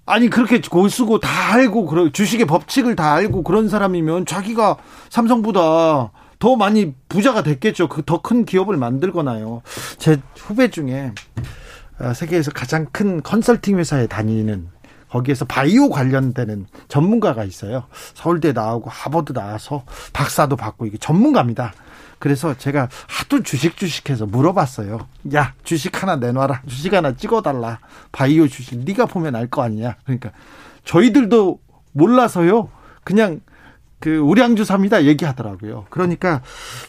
[0.05, 4.77] 아니 그렇게 고수고 다 알고 그런 주식의 법칙을 다 알고 그런 사람이면 자기가
[5.09, 7.87] 삼성보다 더 많이 부자가 됐겠죠.
[7.87, 9.61] 그 더 큰 기업을 만들거나요.
[9.97, 11.11] 제 후배 중에
[11.97, 14.67] 아, 세계에서 가장 큰 컨설팅 회사에 다니는
[15.09, 17.85] 거기에서 바이오 관련되는 전문가가 있어요.
[18.13, 21.73] 서울대 나오고 하버드 나와서 박사도 받고 이게 전문가입니다.
[22.19, 25.07] 그래서 제가 하도 주식 주식해서 물어봤어요.
[25.35, 26.61] 야 주식 하나 내놔라.
[26.67, 27.79] 주식 하나 찍어달라.
[28.11, 29.95] 바이오 주식 네가 보면 알 거 아니냐.
[30.03, 30.31] 그러니까
[30.83, 31.59] 저희들도
[31.91, 32.69] 몰라서요.
[33.03, 33.41] 그냥
[33.99, 35.85] 그 우량주 삽니다 얘기하더라고요.
[35.89, 36.41] 그러니까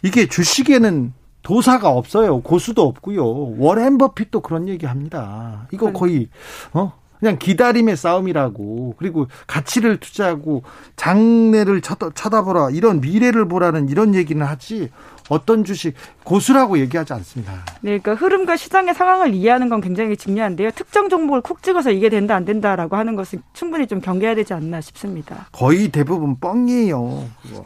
[0.03, 1.12] 이게 주식에는
[1.43, 2.41] 도사가 없어요.
[2.41, 3.57] 고수도 없고요.
[3.59, 5.69] 워렌 버핏도 그런 얘기합니다.
[5.73, 6.29] 이거 거의
[6.73, 10.63] 어 그냥 기다림의 싸움이라고 그리고 가치를 투자하고
[10.97, 14.91] 장래를 쳐다, 쳐다보라 이런 미래를 보라는 이런 얘기는 하지
[15.29, 17.53] 어떤 주식 고수라고 얘기하지 않습니다.
[17.81, 20.71] 네, 그러니까 흐름과 시장의 상황을 이해하는 건 굉장히 중요한데요.
[20.73, 24.81] 특정 종목을 콕 찍어서 이게 된다 안 된다라고 하는 것은 충분히 좀 경계해야 되지 않나
[24.81, 25.49] 싶습니다.
[25.53, 27.25] 거의 대부분 뻥이에요.
[27.43, 27.65] 그거.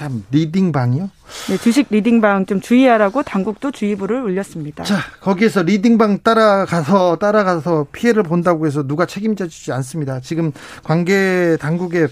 [0.00, 1.10] 참 리딩방이요?
[1.50, 4.82] 네, 주식 리딩방 좀 주의하라고 당국도 주의보를 올렸습니다.
[4.82, 10.20] 자, 거기에서 리딩방 따라가서 따라가서 피해를 본다고 해서 누가 책임져 주지 않습니다.
[10.20, 12.08] 지금 관계 당국의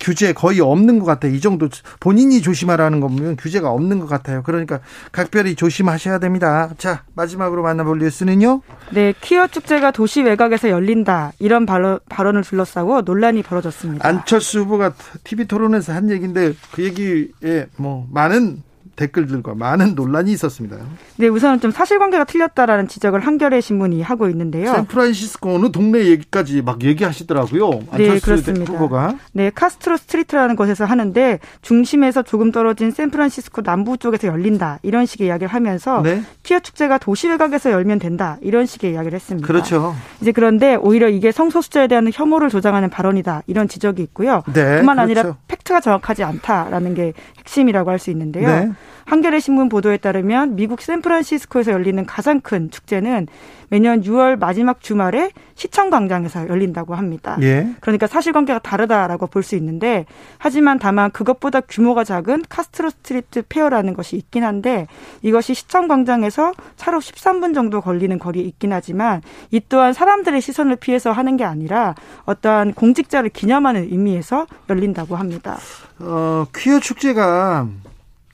[0.00, 1.32] 규제 거의 없는 것 같아요.
[1.32, 1.68] 이 정도
[2.00, 4.42] 본인이 조심하라는 거 보면 규제가 없는 것 같아요.
[4.42, 4.80] 그러니까
[5.12, 6.70] 각별히 조심하셔야 됩니다.
[6.78, 8.62] 자 마지막으로 만나볼 뉴스는요.
[8.90, 14.06] 네, 퀴어 축제가 도시 외곽에서 열린다 이런 발언, 발언을 둘러싸고 논란이 벌어졌습니다.
[14.06, 18.62] 안철수 후보가 TV 토론에서 한 얘기인데 그 얘기에 뭐 많은
[18.96, 20.78] 댓글들과 많은 논란이 있었습니다.
[21.16, 24.72] 네, 우선은 좀 사실관계가 틀렸다라는 지적을 한겨레 신문이 하고 있는데요.
[24.72, 27.70] 샌프란시스코 어느 동네 얘기까지 막 얘기하시더라고요.
[27.96, 28.72] 네, 그렇습니다.
[28.72, 29.16] 후보가.
[29.32, 35.52] 네, 카스트로 스트리트라는 곳에서 하는데 중심에서 조금 떨어진 샌프란시스코 남부 쪽에서 열린다 이런 식의 이야기를
[35.52, 36.22] 하면서 네.
[36.42, 39.46] 퀴어 축제가 도시 외곽에서 열면 된다 이런 식의 이야기를 했습니다.
[39.46, 39.94] 그렇죠.
[40.22, 44.42] 이제 그런데 오히려 이게 성소수자에 대한 혐오를 조장하는 발언이다 이런 지적이 있고요.
[44.54, 45.38] 네, 뿐만 아니라 그렇죠.
[45.48, 48.48] 팩트가 정확하지 않다라는 게 핵심이라고 할 수 있는데요.
[48.48, 48.70] 네.
[49.06, 53.28] 한겨레 신문 보도에 따르면 미국 샌프란시스코에서 열리는 가장 큰 축제는
[53.68, 57.36] 매년 6월 마지막 주말에 시청 광장에서 열린다고 합니다.
[57.40, 57.68] 예.
[57.80, 60.06] 그러니까 사실관계가 다르다라고 볼 수 있는데
[60.38, 64.88] 하지만 다만 그것보다 규모가 작은 카스트로 스트리트 페어라는 것이 있긴 한데
[65.22, 71.12] 이것이 시청 광장에서 차로 13분 정도 걸리는 거리에 있긴 하지만 이 또한 사람들의 시선을 피해서
[71.12, 75.58] 하는 게 아니라 어떠한 공직자를 기념하는 의미에서 열린다고 합니다.
[76.00, 77.68] 어, 퀴어 축제가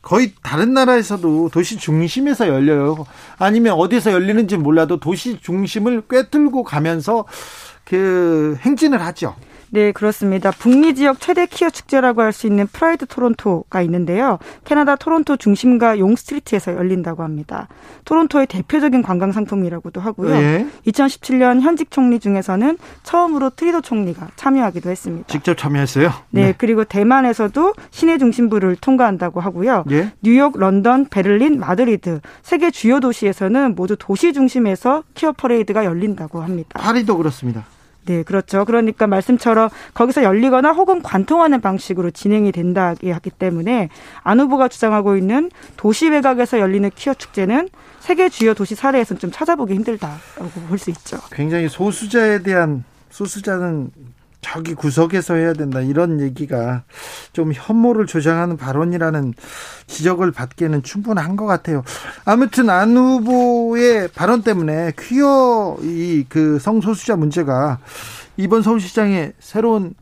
[0.02, 3.06] 거의 다른 나라에서도 도시 중심에서 열려요.
[3.38, 7.24] 아니면 어디서 열리는지 몰라도 도시 중심을 꿰뚫고 가면서
[7.84, 9.36] 그 행진을 하죠.
[9.74, 10.50] 네, 그렇습니다.
[10.50, 14.38] 북미 지역 최대 퀴어 축제라고 할 수 있는 프라이드 토론토가 있는데요.
[14.64, 17.68] 캐나다 토론토 중심가 용 스트리트에서 열린다고 합니다.
[18.04, 20.34] 토론토의 대표적인 관광 상품이라고도 하고요.
[20.34, 20.66] 예.
[20.86, 25.26] 2017년 현직 총리 중에서는 처음으로 트뤼도 총리가 참여하기도 했습니다.
[25.28, 26.10] 직접 참여했어요?
[26.30, 26.54] 네, 네.
[26.56, 29.84] 그리고 대만에서도 시내 중심부를 통과한다고 하고요.
[29.90, 30.12] 예.
[30.22, 36.78] 뉴욕, 런던, 베를린, 마드리드 세계 주요 도시에서는 모두 도시 중심에서 퀴어 퍼레이드가 열린다고 합니다.
[36.80, 37.64] 파리도 그렇습니다.
[38.04, 38.64] 네, 그렇죠.
[38.64, 43.88] 그러니까 말씀처럼 거기서 열리거나 혹은 관통하는 방식으로 진행이 된다기 하기 때문에
[44.22, 47.68] 안 후보가 주장하고 있는 도시 외곽에서 열리는 퀴어 축제는
[48.00, 51.18] 세계 주요 도시 사례에서는 좀 찾아보기 힘들다라고 볼 수 있죠.
[51.30, 53.90] 굉장히 소수자에 대한 소수자는
[54.42, 56.82] 저기 구석에서 해야 된다 이런 얘기가
[57.32, 59.32] 좀 혐오를 조장하는 발언이라는
[59.86, 61.82] 지적을 받기에는 충분한 것 같아요.
[62.24, 67.78] 아무튼 안 후보의 발언 때문에 퀴어 이 그 성소수자 문제가
[68.36, 69.94] 이번 서울시장의 새로운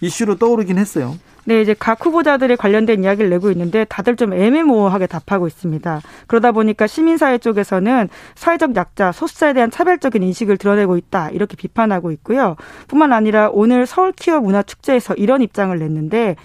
[0.00, 1.16] 이슈로 떠오르긴 했어요.
[1.44, 6.00] 네, 이제 각 후보자들이 관련된 이야기를 내고 있는데 다들 좀 애매모호하게 답하고 있습니다.
[6.26, 11.30] 그러다 보니까 시민사회 쪽에서는 사회적 약자, 소수자에 대한 차별적인 인식을 드러내고 있다.
[11.30, 12.56] 이렇게 비판하고 있고요.
[12.88, 16.36] 뿐만 아니라 오늘 서울 키어 문화축제에서 이런 입장을 냈는데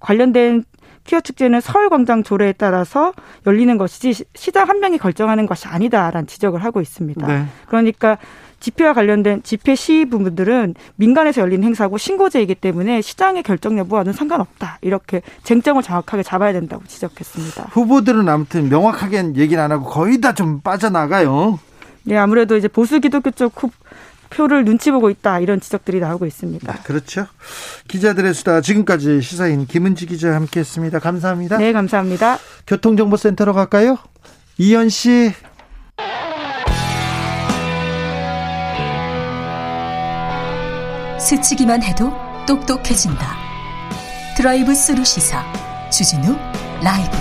[0.00, 0.64] 관련된
[1.04, 3.12] 키어 축제는 서울 광장 조례에 따라서
[3.46, 7.26] 열리는 것이지 시장 한 명이 결정하는 것이 아니다라는 지적을 하고 있습니다.
[7.26, 7.46] 네.
[7.66, 8.18] 그러니까
[8.60, 14.78] 집회와 관련된 집회 시위 부분들은 민간에서 열린 행사고 신고제이기 때문에 시장의 결정 여부와는 상관없다.
[14.80, 17.68] 이렇게 쟁점을 정확하게 잡아야 된다고 지적했습니다.
[17.72, 21.58] 후보들은 아무튼 명확하게 얘기는 안 하고 거의 다 좀 빠져나가요.
[22.04, 23.70] 네, 아무래도 이제 보수 기독교 쪽 후,
[24.30, 26.72] 표를 눈치 보고 있다 이런 지적들이 나오고 있습니다.
[26.72, 27.26] 아, 그렇죠.
[27.88, 30.98] 기자들의 수다 지금까지 시사인 김은지 기자 함께했습니다.
[30.98, 31.58] 감사합니다.
[31.58, 32.38] 네, 감사합니다.
[32.66, 33.96] 교통정보센터로 갈까요?
[34.58, 35.32] 이현 씨.
[41.26, 42.12] 스치기만 해도
[42.46, 43.34] 똑똑해진다.
[44.36, 45.42] 드라이브 스루 시사
[45.90, 46.36] 주진우
[46.80, 47.16] 라이브.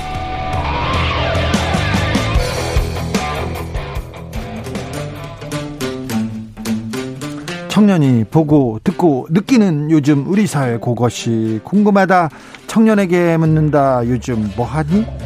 [7.70, 12.30] 청년이 보고 듣고 느끼는 요즘 우리 사회 그것이 궁금하다.
[12.68, 14.08] 청년에게 묻는다.
[14.08, 15.25] 요즘 뭐하니?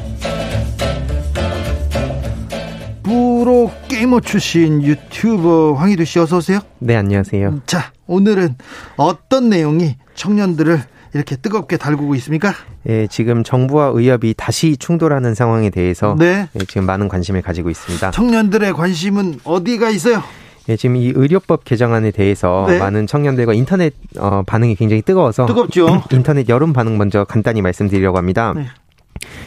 [4.09, 6.59] 게이머 출신 유튜버 황희두 씨 어서 오세요.
[6.79, 7.61] 네, 안녕하세요.
[7.67, 8.55] 자, 오늘은
[8.97, 10.81] 어떤 내용이 청년들을
[11.13, 12.53] 이렇게 뜨겁게 달구고 있습니까?
[12.87, 16.49] 예, 지금 정부와 의협이 다시 충돌하는 상황에 대해서 네.
[16.55, 18.09] 예, 지금 많은 관심을 가지고 있습니다.
[18.09, 20.23] 청년들의 관심은 어디가 있어요?
[20.69, 22.79] 예, 지금 이 의료법 개정안에 대해서 네.
[22.79, 26.03] 많은 청년들과 인터넷 어, 반응이 굉장히 뜨거워서 뜨겁죠.
[26.11, 28.53] 인터넷 여론 반응 먼저 간단히 말씀드리려고 합니다.
[28.55, 28.65] 네.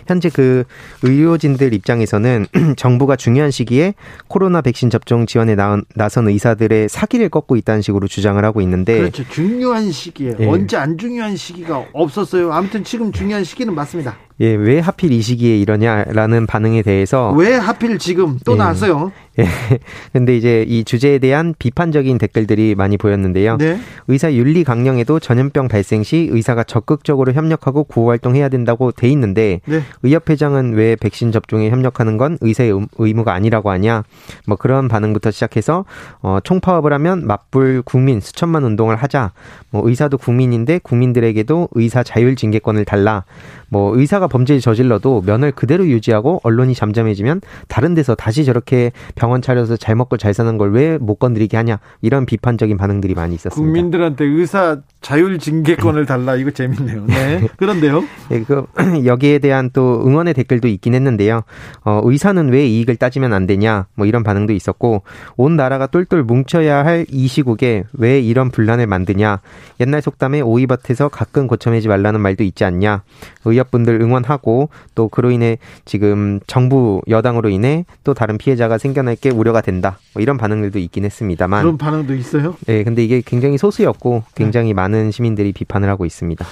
[0.07, 0.65] 현재 그
[1.03, 3.95] 의료진들 입장에서는 정부가 중요한 시기에
[4.29, 5.57] 코로나 백신 접종 지원에
[5.95, 9.25] 나선 의사들의 사기를 꺾고 있다는 식으로 주장을 하고 있는데 그렇죠.
[9.29, 10.47] 중요한 시기에 예.
[10.47, 12.53] 언제 안 중요한 시기가 없었어요.
[12.53, 14.17] 아무튼 지금 중요한 시기는 맞습니다.
[14.41, 19.13] 예, 왜 하필 이 시기에 이러냐라는 반응에 대해서 왜 하필 지금 또 예, 나왔어요?
[19.38, 19.45] 예.
[20.12, 23.57] 근데 이제 이 주제에 대한 비판적인 댓글들이 많이 보였는데요.
[23.57, 23.79] 네.
[24.09, 29.81] 의사 윤리 강령에도 전염병 발생 시 의사가 적극적으로 협력하고 구호 활동해야 된다고 돼 있는데 네.
[30.03, 34.05] 의협 회장은 왜 백신 접종에 협력하는 건 의사의 의무가 아니라고 하냐?
[34.47, 35.85] 뭐 그런 반응부터 시작해서
[36.21, 39.33] 어 총파업을 하면 맞불 국민 수천만 운동을 하자.
[39.71, 43.25] 뭐 의사도 국민인데 국민들에게도 의사 자율 징계권을 달라.
[43.73, 49.79] 뭐 의사가 범죄를 저질러도 면을 그대로 유지하고 언론이 잠잠해지면 다른 데서 다시 저렇게 병원 차려서
[49.79, 53.57] 잘 먹고 잘 사는 걸 왜 못 건드리게 하냐 이런 비판적인 반응들이 많이 있었습니다.
[53.57, 57.07] 국민들한테 의사 자율 징계권을 달라 이거 재밌네요.
[57.07, 57.49] 네.
[57.57, 58.05] 그런데요.
[58.29, 58.67] 네, 그
[59.07, 61.43] 여기에 대한 또 응원의 댓글도 있긴 했는데요.
[61.85, 65.03] 어, 의사는 왜 이익을 따지면 안 되냐 뭐 이런 반응도 있었고
[65.37, 69.41] 온 나라가 똘똘 뭉쳐야 할 이 시국에 왜 이런 분란을 만드냐
[69.81, 73.03] 옛날 속담에 오이밭에서 가끔 고쳐매지 말라는 말도 있지 않냐
[73.45, 79.31] 의협 분들 응원하고 또 그로 인해 지금 정부 여당으로 인해 또 다른 피해자가 생겨날 게
[79.31, 82.57] 우려가 된다 뭐 이런 반응들도 있긴 했습니다만 그런 반응도 있어요?
[82.66, 84.75] 네, 근데 이게 굉장히 소수였고 굉장히 네.
[84.75, 86.44] 많은 시민들이 비판을 하고 있습니다.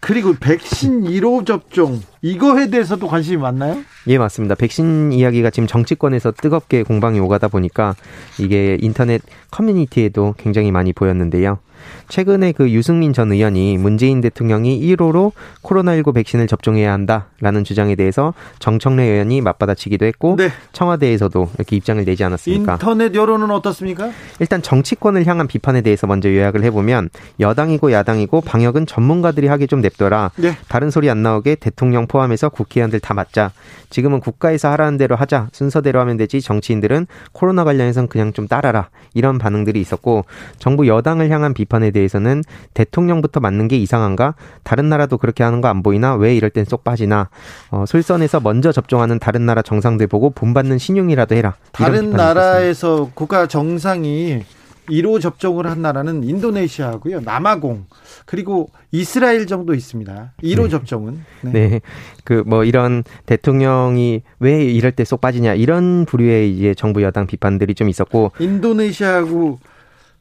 [0.00, 3.76] 그리고 백신 1호 접종 이거에 대해서도 관심이 많나요?
[4.06, 4.54] 예, 맞습니다.
[4.54, 7.94] 백신 이야기가 지금 정치권에서 뜨겁게 공방이 오가다 보니까
[8.38, 9.20] 이게 인터넷
[9.50, 11.58] 커뮤니티에도 굉장히 많이 보였는데요.
[12.08, 19.04] 최근에 그 유승민 전 의원이 문재인 대통령이 1호로 코로나19 백신을 접종해야 한다라는 주장에 대해서 정청래
[19.04, 20.50] 의원이 맞받아치기도 했고 네.
[20.72, 22.74] 청와대에서도 이렇게 입장을 내지 않았습니까?
[22.74, 24.10] 인터넷 여론은 어떻습니까?
[24.40, 30.32] 일단 정치권을 향한 비판에 대해서 먼저 요약을 해보면 여당이고 야당이고 방역은 전문가들이 하기 좀 냅둬라.
[30.36, 30.56] 네.
[30.68, 33.52] 다른 소리 안 나오게 대통령 포함해서 국회의원들 다 맞자.
[33.90, 35.48] 지금은 국가에서 하라는 대로 하자.
[35.52, 36.40] 순서대로 하면 되지.
[36.40, 38.88] 정치인들은 코로나 관련해서는 그냥 좀 따라라.
[39.14, 40.24] 이런 반응들이 있었고
[40.58, 42.42] 정부 여당을 향한 비판 에 대해서는
[42.74, 44.34] 대통령부터 맞는 게 이상한가?
[44.64, 46.14] 다른 나라도 그렇게 하는 거 안 보이나?
[46.16, 47.30] 왜 이럴 땐 쏙 빠지나?
[47.70, 51.54] 어, 솔선에서 먼저 접종하는 다른 나라 정상들 보고 본받는 신용이라도 해라.
[51.72, 53.14] 다른 나라에서 있었습니다.
[53.14, 54.42] 국가 정상이
[54.88, 57.20] 1호 접종을 한 나라는 인도네시아하고요.
[57.20, 57.84] 남아공
[58.26, 60.32] 그리고 이스라엘 정도 있습니다.
[60.42, 60.68] 1호 네.
[60.68, 61.24] 접종은.
[61.42, 61.52] 네.
[61.52, 61.80] 네.
[62.24, 67.74] 그 뭐 이런 대통령이 왜 이럴 때 쏙 빠지냐 이런 부류의 이제 정부 여당 비판들이
[67.74, 69.60] 좀 있었고 인도네시아하고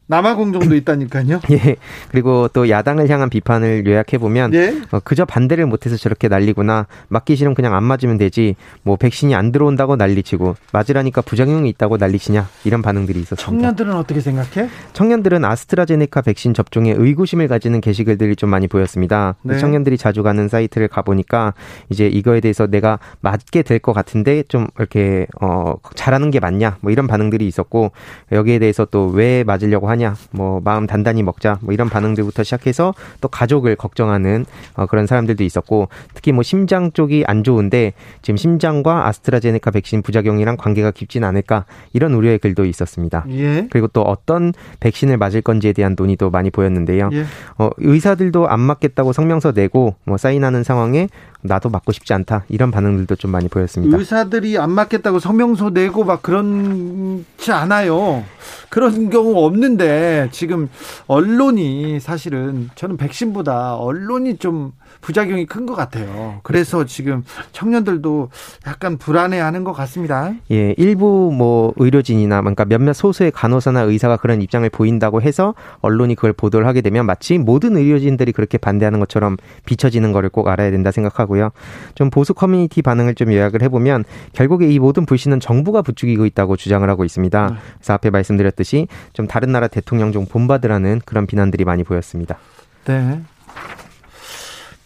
[0.10, 1.39] 남아 공 정도 있다니까요.
[1.52, 1.76] 예.
[2.10, 4.82] 그리고 또 야당을 향한 비판을 요약해 보면 예?
[4.91, 6.88] 어, 그저 반대를 못해서 저렇게 난리구나.
[7.10, 8.56] 맞기 싫으면 그냥 안 맞으면 되지.
[8.82, 13.45] 뭐 백신이 안 들어온다고 난리치고 맞으라니까 부작용이 있다고 난리치냐 이런 반응들이 있었습니다.
[13.45, 14.67] 청년들은 어떻게 생각해?
[14.93, 19.36] 청년들은 아스트라제네카 백신 접종에 의구심을 가지는 게시글들이 좀 많이 보였습니다.
[19.43, 19.60] 네.
[19.60, 21.54] 청년들이 자주 가는 사이트를 가 보니까
[21.89, 26.91] 이제 이거에 대해서 내가 맞게 될 것 같은데 좀 이렇게 어 잘하는 게 맞냐 뭐
[26.91, 27.91] 이런 반응들이 있었고
[28.34, 32.94] 여기에 대해서 또 왜 맞으려고 하냐 하냐, 뭐 마음 단단히 먹자, 뭐 이런 반응들부터 시작해서
[33.22, 39.08] 또 가족을 걱정하는 어, 그런 사람들도 있었고 특히 뭐 심장 쪽이 안 좋은데 지금 심장과
[39.08, 43.26] 아스트라제네카 백신 부작용이랑 관계가 깊진 않을까 이런 우려의 글도 있었습니다.
[43.30, 43.68] 예.
[43.70, 47.10] 그리고 또 어떤 백신을 맞을 건지에 대한 논의도 많이 보였는데요.
[47.12, 47.26] 예.
[47.58, 51.10] 어, 의사들도 안 맞겠다고 성명서 내고 뭐 사인하는 상황에
[51.41, 53.97] 나도 맞고 싶지 않다 이런 반응들도 좀 많이 보였습니다.
[53.97, 58.23] 의사들이 안 맞겠다고 성명서 내고 막 그렇지 않아요.
[58.69, 60.69] 그런 경우 없는데 지금
[61.08, 66.39] 언론이 사실은 저는 백신보다 언론이 좀 부작용이 큰 것 같아요.
[66.43, 68.30] 그래서 지금 청년들도
[68.65, 70.34] 약간 불안해하는 것 같습니다.
[70.52, 76.34] 예, 일부 뭐 의료진이나 그러니까 몇몇 소수의 간호사나 의사가 그런 입장을 보인다고 해서 언론이 그걸
[76.34, 81.52] 보도를 하게 되면 마치 모든 의료진들이 그렇게 반대하는 것처럼 비춰지는 거를 꼭 알아야 된다 생각하고요.
[81.93, 86.89] 좀 보수 커뮤니티 반응을 좀 요약을 해보면 결국에 이 모든 불신은 정부가 부추기고 있다고 주장을
[86.89, 87.47] 하고 있습니다.
[87.47, 87.56] 네.
[87.78, 92.38] 그래서 앞에 말씀드렸듯이 좀 다른 나라 대통령 좀 본받으라는 그런 비난들이 많이 보였습니다.
[92.86, 93.21] 네.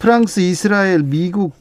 [0.03, 1.55] 프랑스, 이스라엘, 미국,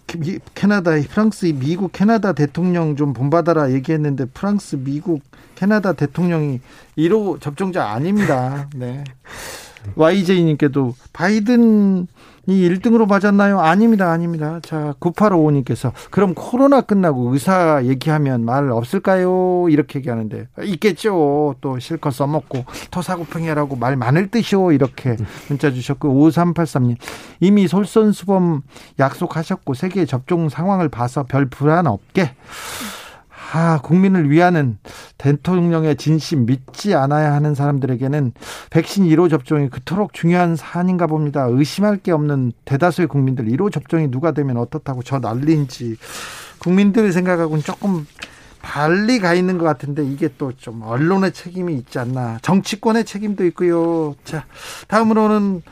[0.57, 5.23] 캐나다, 프랑스, 미국, 캐나다 대통령 좀 본받아라 얘기했는데 프랑스, 미국,
[5.55, 6.59] 캐나다 대통령이
[6.99, 8.69] 1호 접종자 아닙니다.
[8.75, 9.05] 네.
[9.95, 12.09] YJ님께도 바이든
[12.47, 13.61] 이 1등으로 맞았나요?
[13.61, 14.11] 아닙니다.
[14.11, 14.59] 아닙니다.
[14.63, 19.67] 자, 9855님께서 그럼 코로나 끝나고 의사 얘기하면 말 없을까요?
[19.69, 21.55] 이렇게 얘기하는데 있겠죠.
[21.61, 24.73] 또 실컷 써먹고 토사구팽이라고 말 많을 듯이요.
[24.73, 25.17] 이렇게
[25.49, 26.97] 문자 주셨고 5383님
[27.41, 28.63] 이미 솔선수범
[28.99, 32.35] 약속하셨고 세계 접종 상황을 봐서 별 불안 없게
[33.55, 34.79] 아, 국민을 위하는
[35.19, 38.33] 대통령의 진심 믿지 않아야 하는 사람들에게는
[38.71, 41.45] 백신 1호 접종이 그토록 중요한 사안인가 봅니다.
[41.45, 45.97] 의심할 게 없는 대다수의 국민들 1호 접종이 누가 되면 어떻다고 저 난리인지
[46.61, 48.07] 국민들 생각하고는 조금
[48.63, 52.39] 달리 가 있는 것 같은데 이게 또 좀 언론의 책임이 있지 않나.
[52.43, 54.15] 정치권의 책임도 있고요.
[54.25, 54.45] 자,
[54.87, 55.63] 다음으로는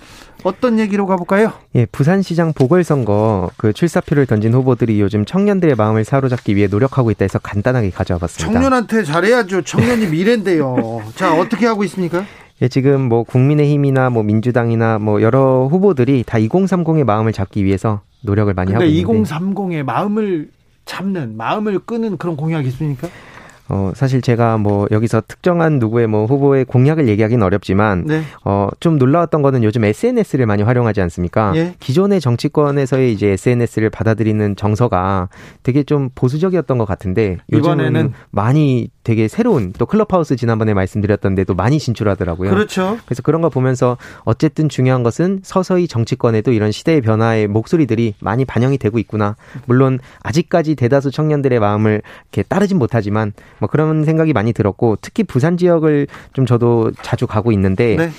[0.43, 1.53] 어떤 얘기로 가볼까요?
[1.75, 7.39] 예, 부산시장 보궐선거 그 출사표를 던진 후보들이 요즘 청년들의 마음을 사로잡기 위해 노력하고 있다 해서
[7.39, 8.53] 간단하게 가져와 봤습니다.
[8.53, 9.63] 청년한테 잘해야죠.
[9.63, 11.03] 청년이 미래인데요.
[11.15, 12.25] 자, 어떻게 하고 있습니까?
[12.63, 18.53] 예, 지금 뭐 국민의힘이나 뭐 민주당이나 뭐 여러 후보들이 다 2030의 마음을 잡기 위해서 노력을
[18.55, 20.51] 많이 하고 있는데 2030의 마음을
[20.85, 23.09] 잡는 마음을 끄는 그런 공약이 있습니까?
[23.71, 28.23] 어, 사실 제가 뭐 여기서 특정한 누구의 뭐 후보의 공약을 얘기하기는 어렵지만 네.
[28.45, 31.53] 어, 좀 놀라웠던 거는 요즘 SNS를 많이 활용하지 않습니까?
[31.55, 31.75] 예.
[31.79, 35.29] 기존의 정치권에서의 이제 SNS를 받아들이는 정서가
[35.63, 42.49] 되게 좀 보수적이었던 것 같은데 이번에는 많이 되게 새로운 또 클럽하우스 지난번에 말씀드렸던데도 많이 진출하더라고요.
[42.51, 42.97] 그렇죠.
[43.07, 48.79] 그래서 그런 거 보면서 어쨌든 중요한 것은 서서히 정치권에도 이런 시대의 변화의 목소리들이 많이 반영이
[48.79, 49.35] 되고 있구나.
[49.67, 55.57] 물론 아직까지 대다수 청년들의 마음을 이렇게 따르진 못하지만 뭐 그런 생각이 많이 들었고 특히 부산
[55.57, 58.11] 지역을 좀 저도 자주 가고 있는데 네.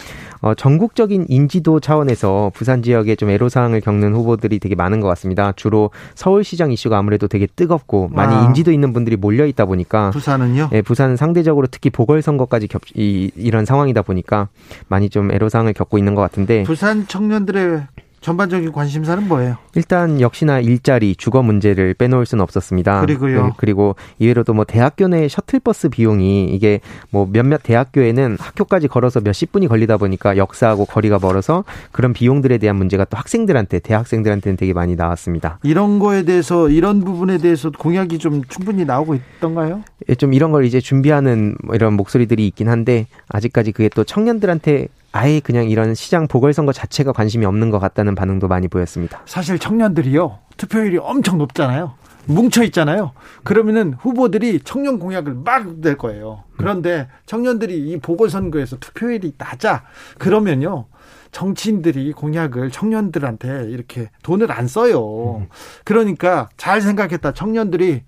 [0.42, 5.54] 어, 전국적인 인지도 차원에서 부산 지역에 좀 애로사항을 겪는 후보들이 되게 많은 것 같습니다.
[5.56, 8.46] 주로 서울시장 이슈가 아무래도 되게 뜨겁고 많이 아.
[8.46, 10.70] 인지도 있는 분들이 몰려 있다 보니까 부산은요?
[10.74, 14.50] 예, 부산은 상대적으로 특히 보궐선거까지 겹, 이, 이런 상황이다 보니까
[14.88, 17.84] 많이 좀 애로사항을 겪고 있는 것 같은데 부산 청년들의
[18.22, 19.58] 전반적인 관심사는 뭐예요?
[19.74, 23.02] 일단 역시나 일자리, 주거 문제를 빼놓을 수는 없었습니다.
[23.02, 23.48] 그리고요.
[23.48, 29.52] 네, 그리고 이외로도 뭐 대학교 내 셔틀버스 비용이 이게 뭐 몇몇 대학교에는 학교까지 걸어서 몇십
[29.52, 34.96] 분이 걸리다 보니까 역사하고 거리가 멀어서 그런 비용들에 대한 문제가 또 학생들한테 대학생들한테는 되게 많이
[34.96, 35.58] 나왔습니다.
[35.64, 39.82] 이런 거에 대해서 이런 부분에 대해서 공약이 좀 충분히 나오고 있던가요?
[40.10, 44.90] 예, 좀 이런 걸 이제 준비하는 뭐 이런 목소리들이 있긴 한데 아직까지 그게 또 청년들한테
[45.12, 49.22] 아예 그냥 이런 시장 보궐선거 자체가 관심이 없는 것 같다는 반응도 많이 보였습니다.
[49.26, 51.94] 사실 청년들이요 투표율이 엄청 높잖아요.
[52.26, 53.12] 뭉쳐 있잖아요.
[53.44, 56.44] 그러면은 후보들이 청년 공약을 막 낼 거예요.
[56.58, 59.84] 그런데 청년들이 이 보궐선거에서 투표율이 낮아
[60.20, 60.86] 그러면요.
[61.32, 65.48] 정치인들이 공약을 청년들한테 이렇게 돈을 안 써요.
[65.86, 67.32] 그러니까 잘 생각했다.
[67.32, 68.04] 청년들이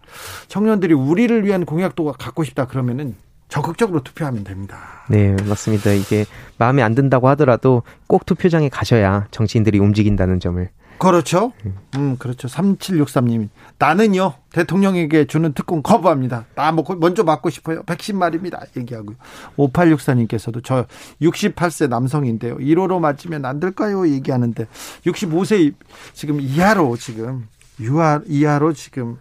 [0.47, 3.15] 청년들이 우리를 위한 공약도 갖고 싶다 그러면은
[3.53, 4.79] 적극적으로 투표하면 됩니다.
[5.07, 5.91] 네, 맞습니다.
[5.91, 6.25] 이게
[6.57, 10.67] 마음에 안 든다고 하더라도 꼭 투표장에 가셔야 정치인들이 움직인다는 점을.
[10.97, 11.53] 그렇죠.
[11.95, 12.47] 음, 그렇죠.
[12.47, 13.49] 3763님.
[13.77, 16.45] 나는요, 대통령에게 주는 특권 거부합니다.
[16.55, 17.83] 나 먹고, 먼저 맞고 싶어요.
[17.83, 18.59] 백신 말입니다.
[18.75, 19.17] 얘기하고요.
[19.57, 20.87] 5864님께서도 저
[21.21, 22.57] 68세 남성인데요.
[22.57, 24.07] 1호로 맞으면 안 될까요?
[24.07, 24.65] 얘기하는데,
[25.05, 25.75] 65세
[26.13, 27.47] 지금 이하로 지금,
[27.79, 29.19] 유하, 이하로 지금,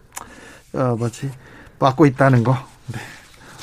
[0.73, 1.29] 어, 뭐지,
[1.77, 2.57] 맞고 있다는 거.
[2.87, 2.99] 네.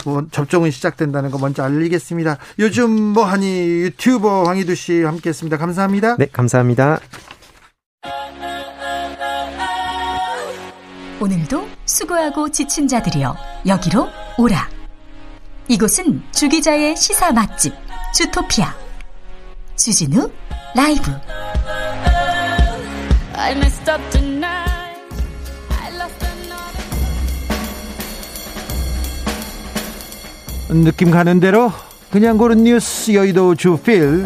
[0.05, 2.39] 뭐 접종은 시작된다는 거 먼저 알리겠습니다.
[2.59, 5.57] 요즘 뭐하니 유튜버 황희두 씨 함께했습니다.
[5.57, 6.17] 감사합니다.
[6.17, 7.01] 네, 감사합니다.
[11.21, 13.37] 오늘도 수고하고 지친 자들이여
[13.67, 14.69] 여기로 오라.
[15.69, 17.75] 이곳은 주기자의 시사 맛집
[18.15, 18.75] 주토피아
[19.77, 20.31] 주진우
[20.75, 21.11] 라이브.
[30.73, 31.73] 느낌 가는 대로
[32.11, 34.25] 그냥 고른 뉴스 여의도 주필.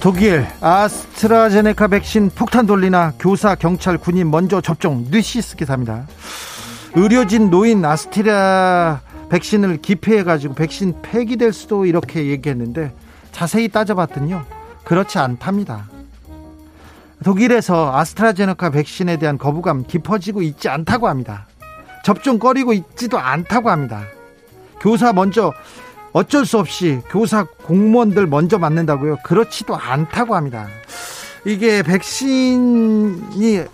[0.00, 6.06] 독일 아스트라제네카 백신 폭탄 돌리나 교사 경찰 군인 먼저 접종 뉴시스 기사입니다.
[6.94, 12.92] 의료진 노인 아스트라 백신을 기피해 가지고 백신 폐기될 수도 이렇게 얘기했는데
[13.32, 14.44] 자세히 따져봤더니요.
[14.84, 15.88] 그렇지 않답니다
[17.24, 21.46] 독일에서 아스트라제네카 백신에 대한 거부감 깊어지고 있지 않다고 합니다.
[22.04, 24.04] 접종 꺼리고 있지도 않다고 합니다.
[24.80, 25.52] 교사 먼저
[26.12, 29.16] 어쩔 수 없이 교사 공무원들 먼저 맞는다고요?
[29.24, 30.68] 그렇지도 않다고 합니다.
[31.46, 33.64] 이게 백신이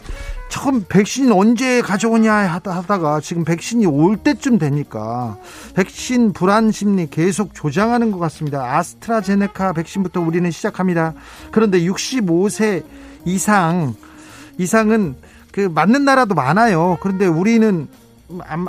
[0.48, 5.36] 처음 백신 언제 가져오냐 하다가 지금 백신이 올 때쯤 되니까
[5.74, 8.76] 백신 불안 심리 계속 조장하는 것 같습니다.
[8.76, 11.14] 아스트라제네카 백신부터 우리는 시작합니다.
[11.51, 12.84] 그런데 65세
[13.25, 13.95] 이상
[14.59, 15.16] 이상은
[15.53, 16.99] 그 맞는 나라도 많아요.
[17.01, 17.89] 그런데 우리는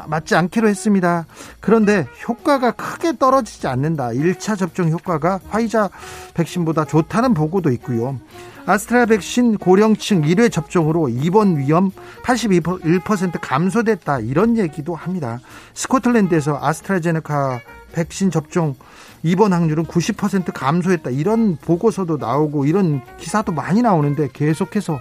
[0.08, 1.26] 맞지 않기로 했습니다.
[1.60, 4.10] 그런데 효과가 크게 떨어지지 않는다.
[4.10, 5.90] 1차 접종 효과가 화이자
[6.34, 8.20] 백신보다 좋다는 보고도 있고요.
[8.66, 11.92] 아스트라 백신 고령층 1회 접종으로 입원 위험
[12.24, 14.20] 81% 감소됐다.
[14.20, 15.40] 이런 얘기도 합니다.
[15.74, 17.60] 스코틀랜드에서 아스트라제네카
[17.94, 18.76] 백신 접종
[19.24, 21.12] 입원 확률은 90% 감소했다.
[21.12, 25.00] 이런 보고서도 나오고 이런 기사도 많이 나오는데 계속해서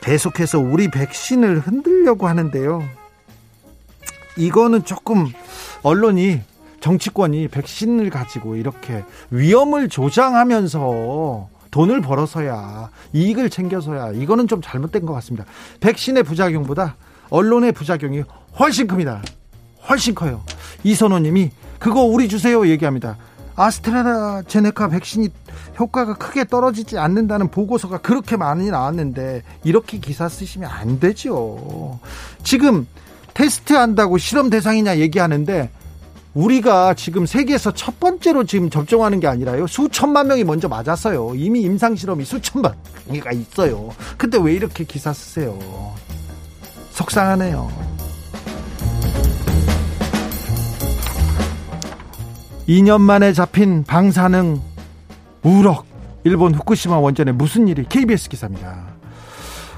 [0.00, 2.82] 계속해서 우리 백신을 흔들려고 하는데요.
[4.36, 5.26] 이거는 조금
[5.82, 6.40] 언론이
[6.80, 15.44] 정치권이 백신을 가지고 이렇게 위험을 조장하면서 돈을 벌어서야 이익을 챙겨서야 이거는 좀 잘못된 것 같습니다.
[15.80, 16.96] 백신의 부작용보다
[17.30, 18.22] 언론의 부작용이
[18.58, 19.22] 훨씬 큽니다.
[19.88, 20.42] 훨씬 커요.
[20.84, 23.16] 이선호님이 그거 우리 주세요 얘기합니다.
[23.56, 25.30] 아스트라제네카 백신이
[25.78, 31.98] 효과가 크게 떨어지지 않는다는 보고서가 그렇게 많이 나왔는데 이렇게 기사 쓰시면 안 되죠.
[32.44, 32.86] 지금
[33.34, 35.70] 테스트한다고 실험 대상이냐 얘기하는데
[36.34, 39.66] 우리가 지금 세계에서 첫 번째로 지금 접종하는 게 아니라요.
[39.66, 41.32] 수천만 명이 먼저 맞았어요.
[41.34, 42.74] 이미 임상 실험이 수천만
[43.10, 43.90] 개가 있어요.
[44.16, 45.58] 근데 왜 이렇게 기사 쓰세요?
[46.92, 47.97] 속상하네요.
[52.68, 54.60] 2년 만에 잡힌 방사능
[55.42, 55.86] 우럭
[56.24, 58.86] 일본 후쿠시마 원전에 무슨 일이 KBS 기사입니다.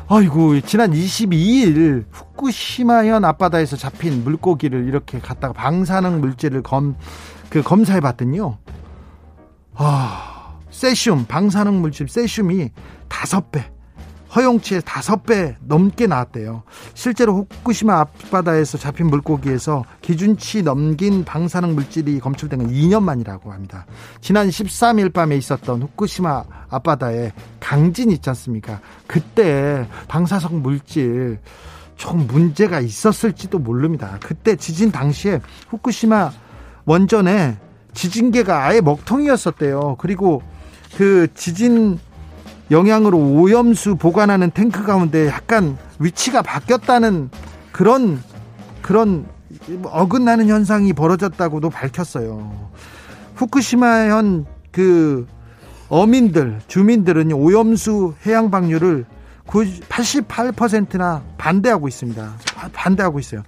[0.08, 6.96] 아이고 지난 22일 후쿠시마현 앞바다에서 잡힌 물고기를 이렇게 갖다가 방사능 물질을 검
[7.50, 8.58] 그 검사해 봤더니요.
[9.74, 12.70] 아, 세슘 방사능 물질 세슘이
[13.08, 13.70] 다섯 배
[14.34, 16.62] 허용치의 다섯 배 넘게 나왔대요.
[16.94, 23.86] 실제로 후쿠시마 앞바다에서 잡힌 물고기에서 기준치 넘긴 방사능 물질이 검출된 건 2년 만이라고 합니다.
[24.20, 28.80] 지난 13일 밤에 있었던 후쿠시마 앞바다에 강진 있지 않습니까?
[29.06, 31.38] 그때 방사성 물질
[31.96, 34.18] 좀 문제가 있었을지도 모릅니다.
[34.22, 36.30] 그때 지진 당시에 후쿠시마
[36.86, 37.58] 원전에
[37.92, 39.96] 지진계가 아예 먹통이었었대요.
[39.98, 40.42] 그리고
[40.96, 41.98] 그 지진
[42.70, 47.30] 영향으로 오염수 보관하는 탱크 가운데 약간 위치가 바뀌었다는
[47.72, 48.22] 그런
[48.82, 49.26] 그런
[49.84, 52.70] 어긋나는 현상이 벌어졌다고도 밝혔어요.
[53.34, 55.26] 후쿠시마현 그
[55.88, 59.06] 어민들 주민들은 오염수 해양 방류를
[59.46, 62.34] 88%나 반대하고 있습니다.
[62.72, 63.42] 반대하고 있어요.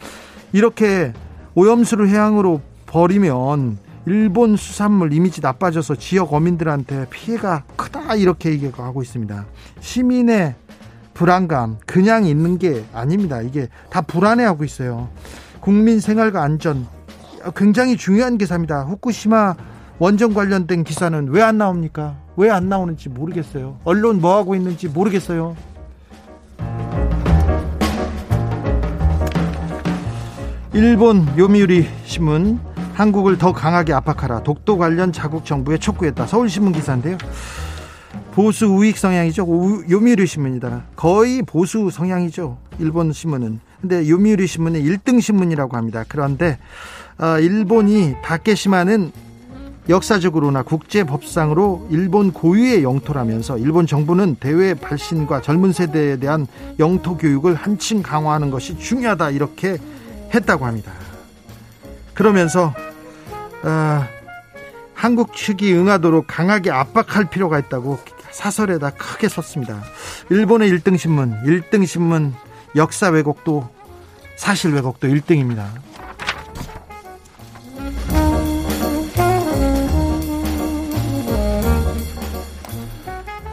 [0.53, 1.13] 이렇게
[1.55, 9.47] 오염수를 해양으로 버리면 일본 수산물 이미지 나빠져서 지역 어민들한테 피해가 크다 이렇게 얘기하고 있습니다.
[9.81, 10.55] 시민의
[11.15, 13.41] 불안감 그냥 있는 게 아닙니다.
[13.43, 15.09] 이게 다 불안해하고 있어요.
[15.61, 16.87] 국민 생활과 안전
[17.55, 18.85] 굉장히 중요한 기사입니다.
[18.85, 19.55] 후쿠시마
[19.99, 22.17] 원전 관련된 기사는 왜 안 나옵니까?
[22.37, 23.79] 왜 안 나오는지 모르겠어요.
[23.85, 25.55] 언론 뭐 하고 있는지 모르겠어요.
[30.73, 32.59] 일본 요미우리 신문
[32.95, 34.43] 한국을 더 강하게 압박하라.
[34.43, 36.27] 독도 관련 자국 정부에 촉구했다.
[36.27, 37.17] 서울신문 기사인데요.
[38.33, 39.47] 보수 우익 성향이죠.
[39.91, 40.85] 요미우리 신문이다.
[40.97, 42.59] 거의 보수 성향이죠.
[42.79, 43.61] 일본 신문은.
[43.81, 46.05] 근데 요미우리 신문은 1등 신문이라고 합니다.
[46.07, 46.59] 그런데
[47.19, 49.13] 어, 일본이 다케시마는
[49.89, 56.47] 역사적으로나 국제 법상으로 일본 고유의 영토라면서 일본 정부는 대외 발신과 젊은 세대에 대한
[56.79, 59.79] 영토 교육을 한층 강화하는 것이 중요하다 이렇게
[60.33, 60.93] 했다고 합니다.
[62.15, 62.75] 그러면서
[63.63, 64.05] 어,
[64.95, 67.99] 한국 측이 응하도록 강하게 압박할 필요가 있다고
[68.31, 69.83] 사설에다 크게 썼습니다.
[70.31, 72.35] 일본의 1등 신문, 1등 신문
[72.77, 73.69] 역사 왜곡도
[74.37, 75.67] 사실 왜곡도 1등입니다.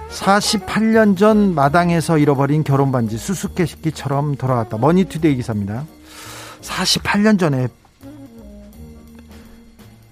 [0.09, 4.77] 4 8년전 마당에서 잃어버린 결혼 반지 수수께끼처럼 돌아왔다.
[4.77, 5.85] 머니투데이 기사입니다.
[6.61, 7.67] 48년 전에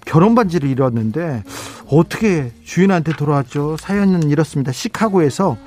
[0.08, 1.44] 결혼 반지를 잃었는데
[1.90, 3.76] 어떻게 주인한테 돌아왔죠?
[3.78, 4.72] 사연은 이렇습니다.
[4.72, 5.58] 시카고에서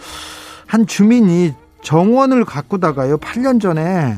[0.65, 4.17] 한 주민이 정원을 가꾸다가요 8년 전에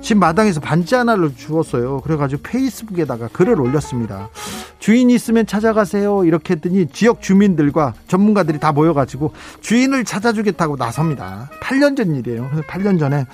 [0.00, 2.00] 집 마당에서 반지 하나를 주었어요.
[2.00, 4.30] 그래가지고 페이스북에다가 글을 올렸습니다.
[4.78, 6.24] 주인 있으면 찾아가세요.
[6.24, 11.50] 이렇게 했더니 지역 주민들과 전문가들이 다 모여가지고 주인을 찾아주겠다고 나섭니다.
[11.60, 12.48] 8년 전 일이에요.
[12.68, 13.26] 8년 전에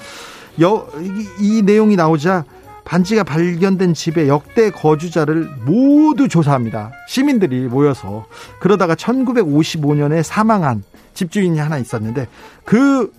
[0.61, 2.45] 여, 이, 이 내용이 나오자
[2.85, 6.93] 반지가 발견된 집의 역대 거주자를 모두 조사합니다.
[7.09, 8.27] 시민들이 모여서
[8.61, 10.83] 그러다가 1955년에 사망한
[11.15, 12.29] 집주인이 하나 있었는데
[12.65, 13.13] 그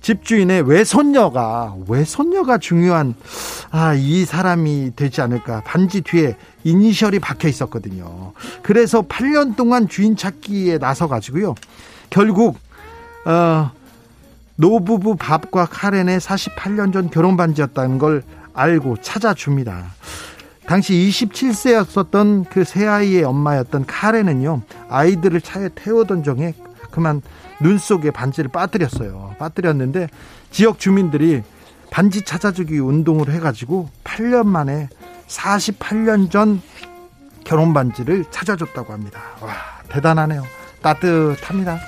[0.00, 3.14] 집주인의 외손녀가 외손녀가 중요한
[3.70, 8.32] 아 이 사람이 되지 않을까 반지 뒤에 이니셜이 박혀 있었거든요.
[8.62, 11.54] 그래서 8년 동안 주인 찾기에 나서 가지고요.
[12.10, 12.58] 결국
[13.24, 13.70] 어
[14.56, 18.22] 노부부 밥과 카렌의 48년 전 결혼 반지였다는 걸
[18.54, 19.92] 알고 찾아줍니다.
[20.66, 26.54] 당시 27세였었던 그 새아이의 엄마였던 카레는요, 아이들을 차에 태우던 중에
[26.90, 27.20] 그만
[27.60, 29.34] 눈 속에 반지를 빠뜨렸어요.
[29.38, 30.08] 빠뜨렸는데
[30.50, 31.42] 지역 주민들이
[31.90, 34.88] 반지 찾아주기 운동을 해가지고 8년 만에
[35.26, 36.62] 48년 전
[37.44, 39.20] 결혼 반지를 찾아줬다고 합니다.
[39.40, 39.52] 와,
[39.88, 40.42] 대단하네요.
[40.82, 41.78] 따뜻합니다.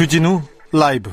[0.00, 0.40] 주진우
[0.72, 1.10] 라이브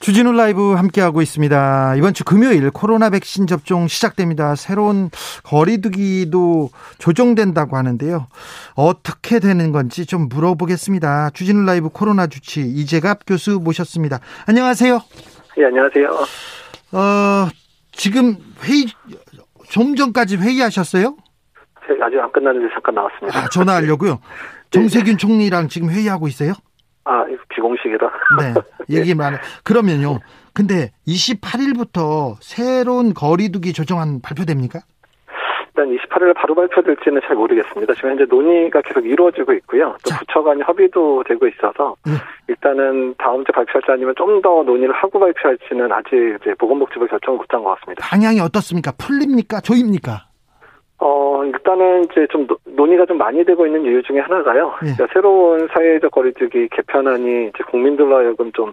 [0.00, 1.96] 주진우 라이브 함께하고 있습니다.
[1.96, 4.54] 이번 주 금요일 코로나 백신 접종 시작됩니다.
[4.54, 5.10] 새로운
[5.44, 8.28] 거리두기도 조정된다고 하는데요.
[8.76, 11.32] 어떻게 되는 건지 좀 물어보겠습니다.
[11.34, 14.20] 주진우 라이브 코로나 주치 이재갑 교수 모셨습니다.
[14.46, 15.00] 안녕하세요.
[15.58, 16.08] 예, 안녕하세요.
[16.92, 17.48] 어,
[17.92, 18.86] 지금 회의,
[19.68, 21.14] 좀 전까지 회의하셨어요?
[22.02, 23.38] 아직 안 끝났는데 잠깐 나왔습니다.
[23.38, 24.18] 아, 전화하려고요?
[24.70, 26.54] 정세균 총리랑 지금 회의하고 있어요?
[27.08, 28.06] 아, 비공식이다.
[28.40, 28.54] 네.
[29.00, 29.38] 얘기만.
[29.64, 30.18] 그러면요.
[30.52, 34.80] 근데 28일부터 새로운 거리두기 조정안 발표됩니까?
[35.68, 37.94] 일단 28일 바로 발표될지는 잘 모르겠습니다.
[37.94, 39.96] 지금 현재 논의가 계속 이루어지고 있고요.
[40.04, 40.18] 또 자.
[40.18, 42.12] 부처 간이 협의도 되고 있어서 네.
[42.48, 47.62] 일단은 다음 주에 발표할지 아니면 좀 더 논의를 하고 발표할지는 아직 이제 보건복지부 결정을 못한
[47.62, 48.04] 것 같습니다.
[48.08, 48.92] 방향이 어떻습니까?
[48.98, 49.60] 풀립니까?
[49.60, 50.27] 조입니까?
[51.48, 54.74] 어, 일단은 이제 좀 논의가 좀 많이 되고 있는 이유 중에 하나가요.
[54.82, 54.92] 예.
[54.92, 58.72] 그러니까 새로운 사회적 거리두기 개편안이 이제 국민들로 하여금 좀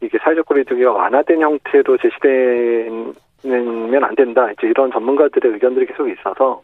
[0.00, 4.50] 이게 사회적 거리두기가 완화된 형태로 제시된 면안 된다.
[4.52, 6.62] 이제 이런 전문가들의 의견들이 계속 있어서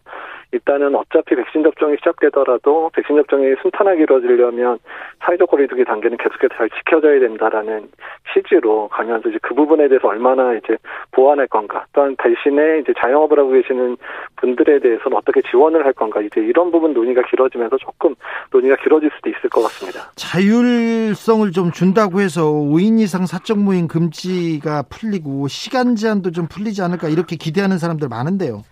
[0.53, 4.79] 일단은 어차피 백신 접종이 시작되더라도 백신 접종이 순탄하게 이루어지려면
[5.25, 7.89] 사회적 거리두기 단계는 계속해서 잘 지켜져야 된다라는
[8.33, 10.77] 취지로 가면서 이제 그 부분에 대해서 얼마나 이제
[11.13, 13.97] 보완할 건가 또한 대신에 이제 자영업을 하고 계시는
[14.37, 18.15] 분들에 대해서는 어떻게 지원을 할 건가 이제 이런 부분 논의가 길어지면서 조금
[18.51, 20.11] 논의가 길어질 수도 있을 것 같습니다.
[20.17, 27.09] 자율성을 좀 준다고 해서 5인 이상 사적 모임 금지가 풀리고 시간 제한도 좀 풀리지 않을까
[27.09, 28.63] 이렇게 기대하는 사람들 많은데요.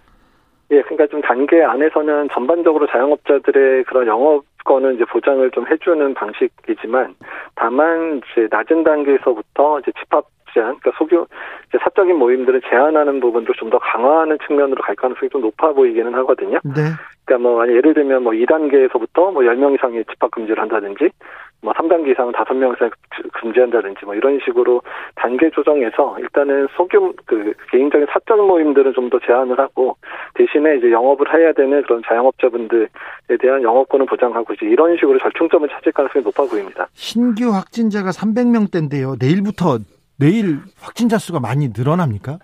[0.70, 7.14] 예, 그러니까 좀 단계 안에서는 전반적으로 자영업자들의 그런 영업권을 이제 보장을 좀 해주는 방식이지만
[7.54, 11.26] 다만 이제 낮은 단계에서부터 이제 집합 제한, 그러니까 소규
[11.82, 16.58] 사적인 모임들을 제한하는 부분도 좀 더 강화하는 측면으로 갈 가능성이 좀 높아 보이기는 하거든요.
[16.64, 16.96] 네.
[17.26, 21.10] 그러니까 뭐 예를 들면 뭐 2단계에서부터 뭐 10명 이상의 집합 금지를 한다든지
[21.60, 22.88] 뭐 3단계 이상은 5명 이상
[23.34, 24.80] 금지한다든지 뭐 이런 식으로
[25.16, 29.96] 단계 조정해서 일단은 소규모 그 개인적인 사적 모임들은 좀 더 제한을 하고
[30.34, 32.88] 대신에 이제 영업을 해야 되는 그런 자영업자분들에
[33.40, 36.86] 대한 영업권을 보장하고 이제 이런 식으로 절충점을 찾을 가능성이 높아 보입니다.
[36.94, 39.16] 신규 확진자가 300명대인데요.
[39.20, 39.78] 내일부터
[40.18, 42.38] 내일 확진자 수가 많이 늘어납니까?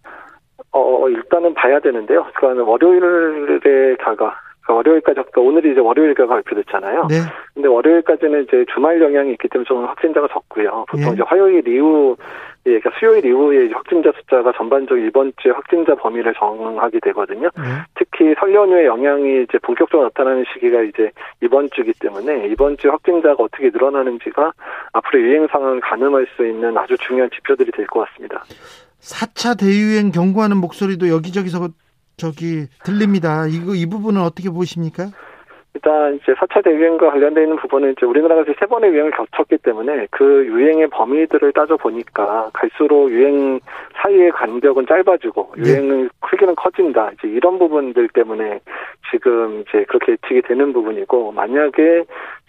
[0.70, 2.24] 어, 일단은 봐야 되는데요.
[2.34, 4.34] 그러니까 월요일에 가가
[4.64, 7.06] 그러니까 월요일까지 그러니까 오늘이 이제 월요일가 발표됐잖아요.
[7.08, 7.16] 네.
[7.52, 10.86] 근데 월요일까지는 이제 주말 영향이 있기 때문에 좀 확진자가 적고요.
[10.88, 11.12] 보통 네.
[11.12, 12.16] 이제 화요일 이후
[12.66, 17.50] 예, 그러니까 수요일 이후에 확진자 숫자가 전반적으로 이번 주에 확진자 범위를 정하게 되거든요.
[17.56, 17.62] 네.
[17.94, 21.10] 특히 설 연휴의 영향이 이제 본격적으로 나타나는 시기가 이제
[21.42, 24.52] 이번 주기 때문에 이번 주 확진자가 어떻게 늘어나는지가
[24.94, 28.42] 앞으로 유행 상황을 가늠할 수 있는 아주 중요한 지표들이 될 것 같습니다.
[29.00, 31.68] 4차 대유행 경고하는 목소리도 여기저기서
[32.16, 33.46] 저기 들립니다.
[33.46, 35.10] 이거 이 부분은 어떻게 보십니까?
[35.74, 40.46] 일단 이제 4차 대유행과 관련되어 있는 부분은 이제 우리나라가 세 번의 유행을 겹쳤기 때문에 그
[40.46, 43.58] 유행의 범위들을 따져 보니까 갈수록 유행
[43.96, 45.70] 사이의 간격은 짧아지고 네.
[45.70, 47.10] 유행의 크기는 커진다.
[47.14, 48.60] 이제 이런 부분들 때문에
[49.10, 52.04] 지금 이제 그렇게 예측이 되는 부분이고 만약에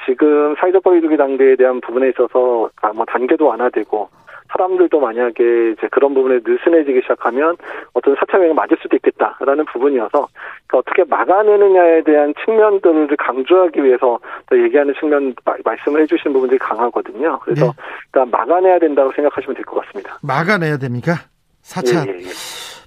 [0.05, 4.07] 지금 사회적 거리두기 단계에 대한 부분에 있어서 아, 뭐 단계도 완화되고
[4.51, 7.57] 사람들도 만약에 이제 그런 부분에 느슨해지기 시작하면
[7.93, 10.27] 어떤 사차 유행을 맞을 수도 있겠다라는 부분이어서
[10.67, 14.19] 그러니까 어떻게 막아내느냐에 대한 측면들을 강조하기 위해서
[14.49, 15.33] 또 얘기하는 측면
[15.63, 17.39] 말씀을 해주시는 부분들이 강하거든요.
[17.43, 17.71] 그래서 네.
[18.11, 20.17] 그러니까 막아내야 된다고 생각하시면 될 것 같습니다.
[20.21, 21.13] 막아내야 됩니까?
[21.63, 22.29] 4차 예, 예, 예.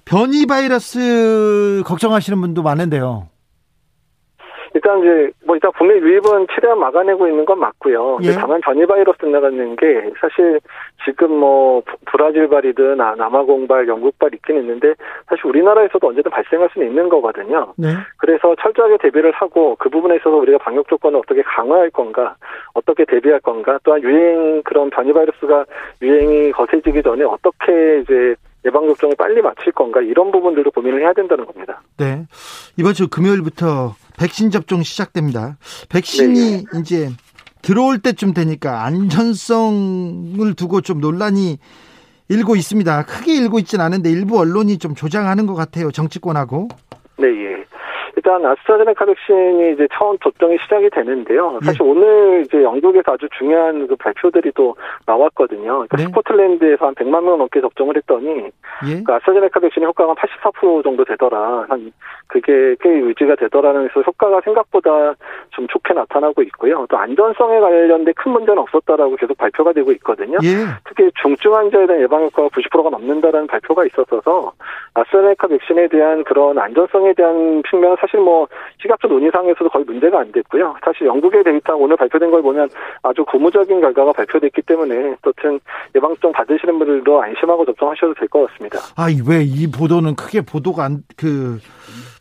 [0.05, 3.27] 변이 바이러스 걱정하시는 분도 많은데요.
[4.73, 8.19] 일단 이제 뭐 일단 국내 유입은 최대한 막아내고 있는 건 맞고요.
[8.23, 8.33] 예.
[8.33, 10.59] 다만 변이 바이러스 나가는 게 사실
[11.05, 14.93] 지금 뭐 브라질발이든 남아공발, 영국발 있긴 있는데
[15.27, 17.73] 사실 우리나라에서도 언제든 발생할 수는 있는 거거든요.
[17.77, 17.87] 네.
[18.17, 22.35] 그래서 철저하게 대비를 하고 그 부분에 있어서 우리가 방역 조건을 어떻게 강화할 건가,
[22.73, 25.65] 어떻게 대비할 건가, 또한 유행 그런 변이 바이러스가
[26.01, 31.45] 유행이 거세지기 전에 어떻게 이제 예방 접종을 빨리 마칠 건가 이런 부분들도 고민을 해야 된다는
[31.45, 31.81] 겁니다.
[31.97, 32.25] 네.
[32.77, 35.57] 이번 주 금요일부터 백신 접종 시작됩니다.
[35.87, 36.79] 백신이 네.
[36.81, 37.09] 이제
[37.61, 41.57] 들어올 때쯤 되니까 안전성을 두고 좀 논란이
[42.27, 43.05] 일고 있습니다.
[43.05, 45.89] 크게 일고 있지는 않은데 일부 언론이 좀 조장하는 것 같아요.
[45.91, 46.67] 정치권하고.
[47.17, 47.58] 네, 예.
[48.29, 51.59] 일단 아스트라제네카 백신이 이제 처음 접종이 시작이 되는데요.
[51.63, 51.89] 사실 예.
[51.89, 54.75] 오늘 이제 영국에서 아주 중요한 그 발표들이 또
[55.07, 55.87] 나왔거든요.
[55.89, 56.03] 그러니까 네.
[56.03, 58.51] 스코틀랜드에서 한 100만 명 넘게 접종을 했더니
[58.85, 59.03] 예.
[59.03, 61.65] 그 아스트라제네카 백신의 효과가 84% 정도 되더라.
[61.69, 61.91] 한
[62.27, 65.15] 그게 꽤 유지가 되더라는 그래서 효과가 생각보다
[65.49, 66.85] 좀 좋게 나타나고 있고요.
[66.87, 70.37] 또 안전성에 관련된 큰 문제는 없었다라고 계속 발표가 되고 있거든요.
[70.43, 70.69] 예.
[70.85, 74.51] 특히 중증 환자에 대한 예방 효과가 90%가 넘는다라는 발표가 있었어서
[74.93, 78.47] 아스트라제네카 백신에 대한 그런 안전성에 대한 측면은 사실 뭐
[78.81, 80.75] 시각적 논의상에서도 거의 문제가 안 됐고요.
[80.83, 82.69] 사실 영국의 데이터 오늘 발표된 걸 보면
[83.03, 85.59] 아주 고무적인 결과가 발표됐기 때문에 어쨌든
[85.95, 88.79] 예방접종 받으시는 분들도 안심하고 접종하셔도 될 것 같습니다.
[88.95, 91.57] 아, 왜 이 보도는 크게 보도가 안, 그,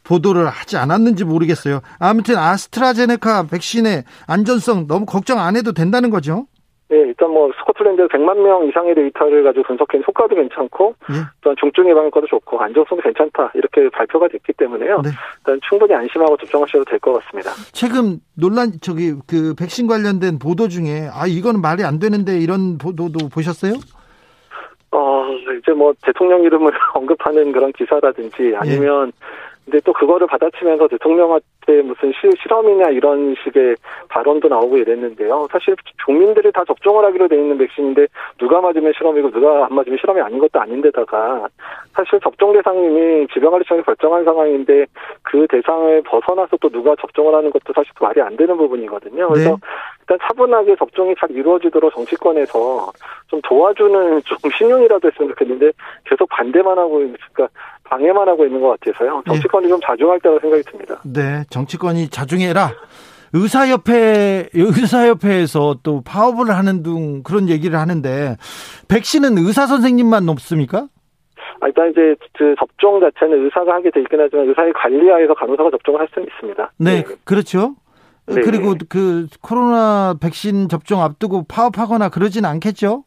[0.05, 1.81] 보도를 하지 않았는지 모르겠어요.
[1.99, 6.47] 아무튼 아스트라제네카 백신의 안전성 너무 걱정 안 해도 된다는 거죠?
[6.91, 11.15] 네, 일단 뭐 스코틀랜드 100만 명 이상의 데이터를 가지고 분석한 효과도 괜찮고, 예.
[11.43, 15.03] 또한 중증 예방 효과도 좋고 안정성도 괜찮다 이렇게 발표가 됐기 때문에요.
[15.03, 15.11] 네.
[15.39, 17.51] 일단 충분히 안심하고 접종하셔도 될 것 같습니다.
[17.73, 23.29] 최근 논란 저기 그 백신 관련된 보도 중에 아 이거는 말이 안 되는데 이런 보도도
[23.29, 23.75] 보셨어요?
[24.91, 25.27] 어
[25.61, 29.48] 이제 뭐 대통령 이름을 언급하는 그런 기사라든지 아니면 예.
[29.69, 33.77] 근데 또 그거를 받아치면서 대통령한테 무슨 시, 실험이냐 이런 식의
[34.09, 35.47] 발언도 나오고 이랬는데요.
[35.53, 38.07] 사실 국민들이 다 접종을 하기로 돼 있는 백신인데
[38.39, 41.49] 누가 맞으면 실험이고 누가 안 맞으면 실험이 아닌 것도 아닌데다가
[41.93, 44.87] 사실 접종 대상님이 질병관리청이 결정한 상황인데
[45.23, 49.29] 그 대상을 벗어나서 또 누가 접종을 하는 것도 사실 말이 안 되는 부분이거든요.
[49.29, 49.57] 그래서 네.
[50.09, 52.93] 일단 차분하게 접종이 잘 이루어지도록 정치권에서
[53.27, 55.73] 좀 도와주는 좀 신용이라도 했으면 좋겠는데
[56.05, 57.49] 계속 반대만 하고 있으니까
[57.85, 59.19] 방해만 하고 있는 것 같아서요.
[59.19, 59.23] 네.
[59.27, 59.69] 정치권이 네.
[59.69, 61.01] 좀 자중할 때라고 생각이 듭니다.
[61.05, 62.71] 네, 정치권이 자중해라.
[63.35, 68.37] 의사협회 의사협회에서 또 파업을 하는 등 그런 얘기를 하는데
[68.89, 70.89] 백신은 의사 선생님만 높습니까?
[71.61, 76.01] 아, 일단 이제 그 접종 자체는 의사가 하게 돼 있긴 하지만 의사의 관리하에서 간호사가 접종을
[76.01, 76.73] 할 수는 있습니다.
[76.79, 77.17] 네, 네.
[77.25, 77.75] 그렇죠.
[78.29, 78.41] 네.
[78.43, 83.05] 그리고 그 코로나 백신 접종 앞두고 파업하거나 그러진 않겠죠?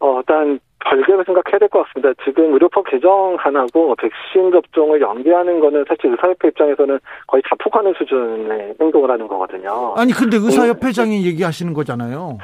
[0.00, 2.12] 어, 일단 별개로 생각해야 될 것 같습니다.
[2.24, 9.26] 지금 의료법 개정안하고 백신 접종을 연기하는 거는 사실 의사협회 입장에서는 거의 자폭하는 수준의 행동을 하는
[9.26, 9.94] 거거든요.
[9.96, 11.24] 아니 근데 의사협회장이 음.
[11.24, 12.38] 얘기하시는 거잖아요.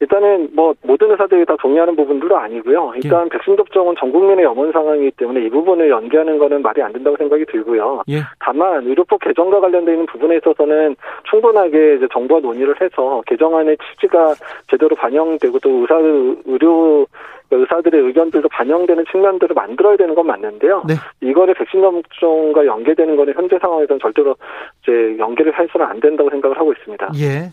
[0.00, 2.92] 일단은 뭐 모든 의사들이 다 동의하는 부분들은 아니고요.
[2.96, 3.28] 일단 예.
[3.30, 7.46] 백신 접종은 전 국민의 염원 상황이기 때문에 이 부분을 연기하는 거는 말이 안 된다고 생각이
[7.46, 8.02] 들고요.
[8.08, 8.20] 예.
[8.40, 10.96] 다만 의료법 개정과 관련되어 있는 부분에 있어서는
[11.30, 14.34] 충분하게 이제 정부와 논의를 해서 개정안의 취지가
[14.70, 17.06] 제대로 반영되고 또 의사 의료
[17.50, 20.82] 의사들의 의견들도 반영되는 측면들을 만들어야 되는 건 맞는데요.
[20.88, 20.94] 네.
[21.20, 24.34] 이거를 백신 접종과 연계되는 거는 현재 상황에서는 절대로
[24.82, 27.12] 이제 연계를 해서는 안 된다고 생각을 하고 있습니다.
[27.16, 27.50] 예.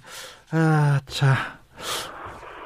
[0.52, 1.64] 아, 자.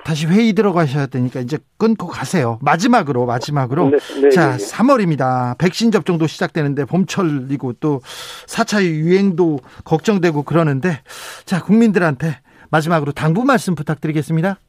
[0.07, 2.59] 다시 회의 들어가셔야 되니까 이제 끊고 가세요.
[2.61, 5.57] 마지막으로 마지막으로 네, 네, 자 네, 3월입니다.
[5.57, 7.99] 백신 접종도 시작되는데 봄철이고 또
[8.45, 11.01] 4차 유행도 걱정되고 그러는데
[11.43, 12.39] 자 국민들한테
[12.69, 14.59] 마지막으로 당부 말씀 부탁드리겠습니다.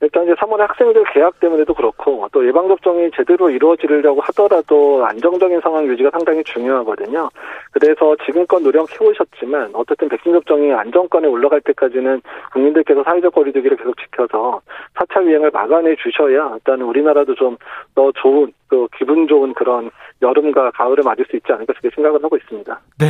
[0.00, 5.86] 일단 이제 3월에 학생들 개학 때문에도 그렇고 또 예방 접종이 제대로 이루어지려고 하더라도 안정적인 상황
[5.86, 7.30] 유지가 상당히 중요하거든요.
[7.72, 12.20] 그래서 지금껏 노력해 오셨지만 어쨌든 백신 접종이 안정권에 올라갈 때까지는
[12.52, 14.60] 국민들께서 사회적 거리두기를 계속 지켜서
[14.94, 17.56] 4차 유행을 막아내 주셔야 일단 우리나라도 좀
[17.94, 19.90] 더 좋은 또 기분 좋은 그런
[20.22, 22.80] 여름과 가을을 맞을 수 있지 않을까 그렇게 생각을 하고 있습니다.
[22.98, 23.06] 네.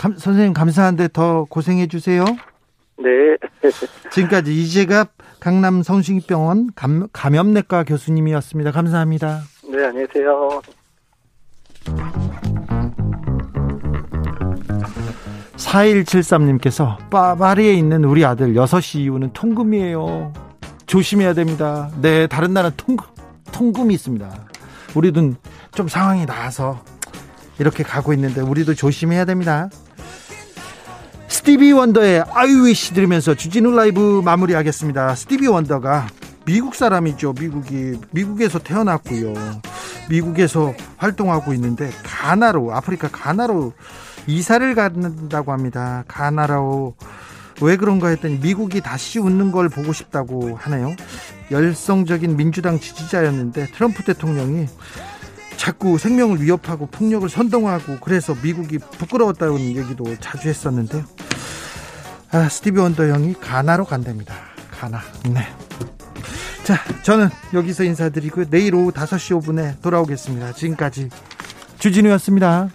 [0.00, 2.24] 감, 선생님 감사한데 더 고생해 주세요.
[3.00, 3.36] 네.
[4.12, 5.08] 지금까지 이재갑
[5.40, 8.72] 강남 성심병원 감, 감염내과 교수님이었습니다.
[8.72, 9.40] 감사합니다.
[9.70, 10.62] 네, 안녕하세요.
[15.56, 20.32] 4173님께서 파리에 있는 우리 아들 6시 이후는 통금이에요.
[20.86, 21.90] 조심해야 됩니다.
[22.02, 23.06] 네, 다른 나라 통금,
[23.52, 24.28] 통금이 있습니다.
[24.94, 25.34] 우리도
[25.72, 26.82] 좀 상황이 나아서
[27.58, 29.68] 이렇게 가고 있는데 우리도 조심해야 됩니다.
[31.40, 35.14] 스티비 원더의 아이위시 들으면서 주진우 라이브 마무리하겠습니다.
[35.14, 36.06] 스티비 원더가
[36.44, 37.32] 미국 사람이죠.
[37.32, 39.32] 미국이 미국에서 태어났고요.
[40.10, 43.72] 미국에서 활동하고 있는데 가나로 아프리카 가나로
[44.26, 46.04] 이사를 간다고 합니다.
[46.08, 46.94] 가나로
[47.62, 50.94] 왜 그런가 했더니 미국이 다시 웃는 걸 보고 싶다고 하네요.
[51.50, 54.66] 열성적인 민주당 지지자였는데 트럼프 대통령이
[55.60, 61.04] 자꾸 생명을 위협하고 폭력을 선동하고 그래서 미국이 부끄러웠다는 얘기도 자주 했었는데요.
[62.30, 64.34] 아, 스티비 원더 형이 가나로 간답니다.
[64.70, 65.02] 가나.
[65.28, 65.46] 네.
[66.64, 70.54] 자, 저는 여기서 인사드리고 내일 오후 5시 5분에 돌아오겠습니다.
[70.54, 71.10] 지금까지
[71.78, 72.70] 주진우였습니다.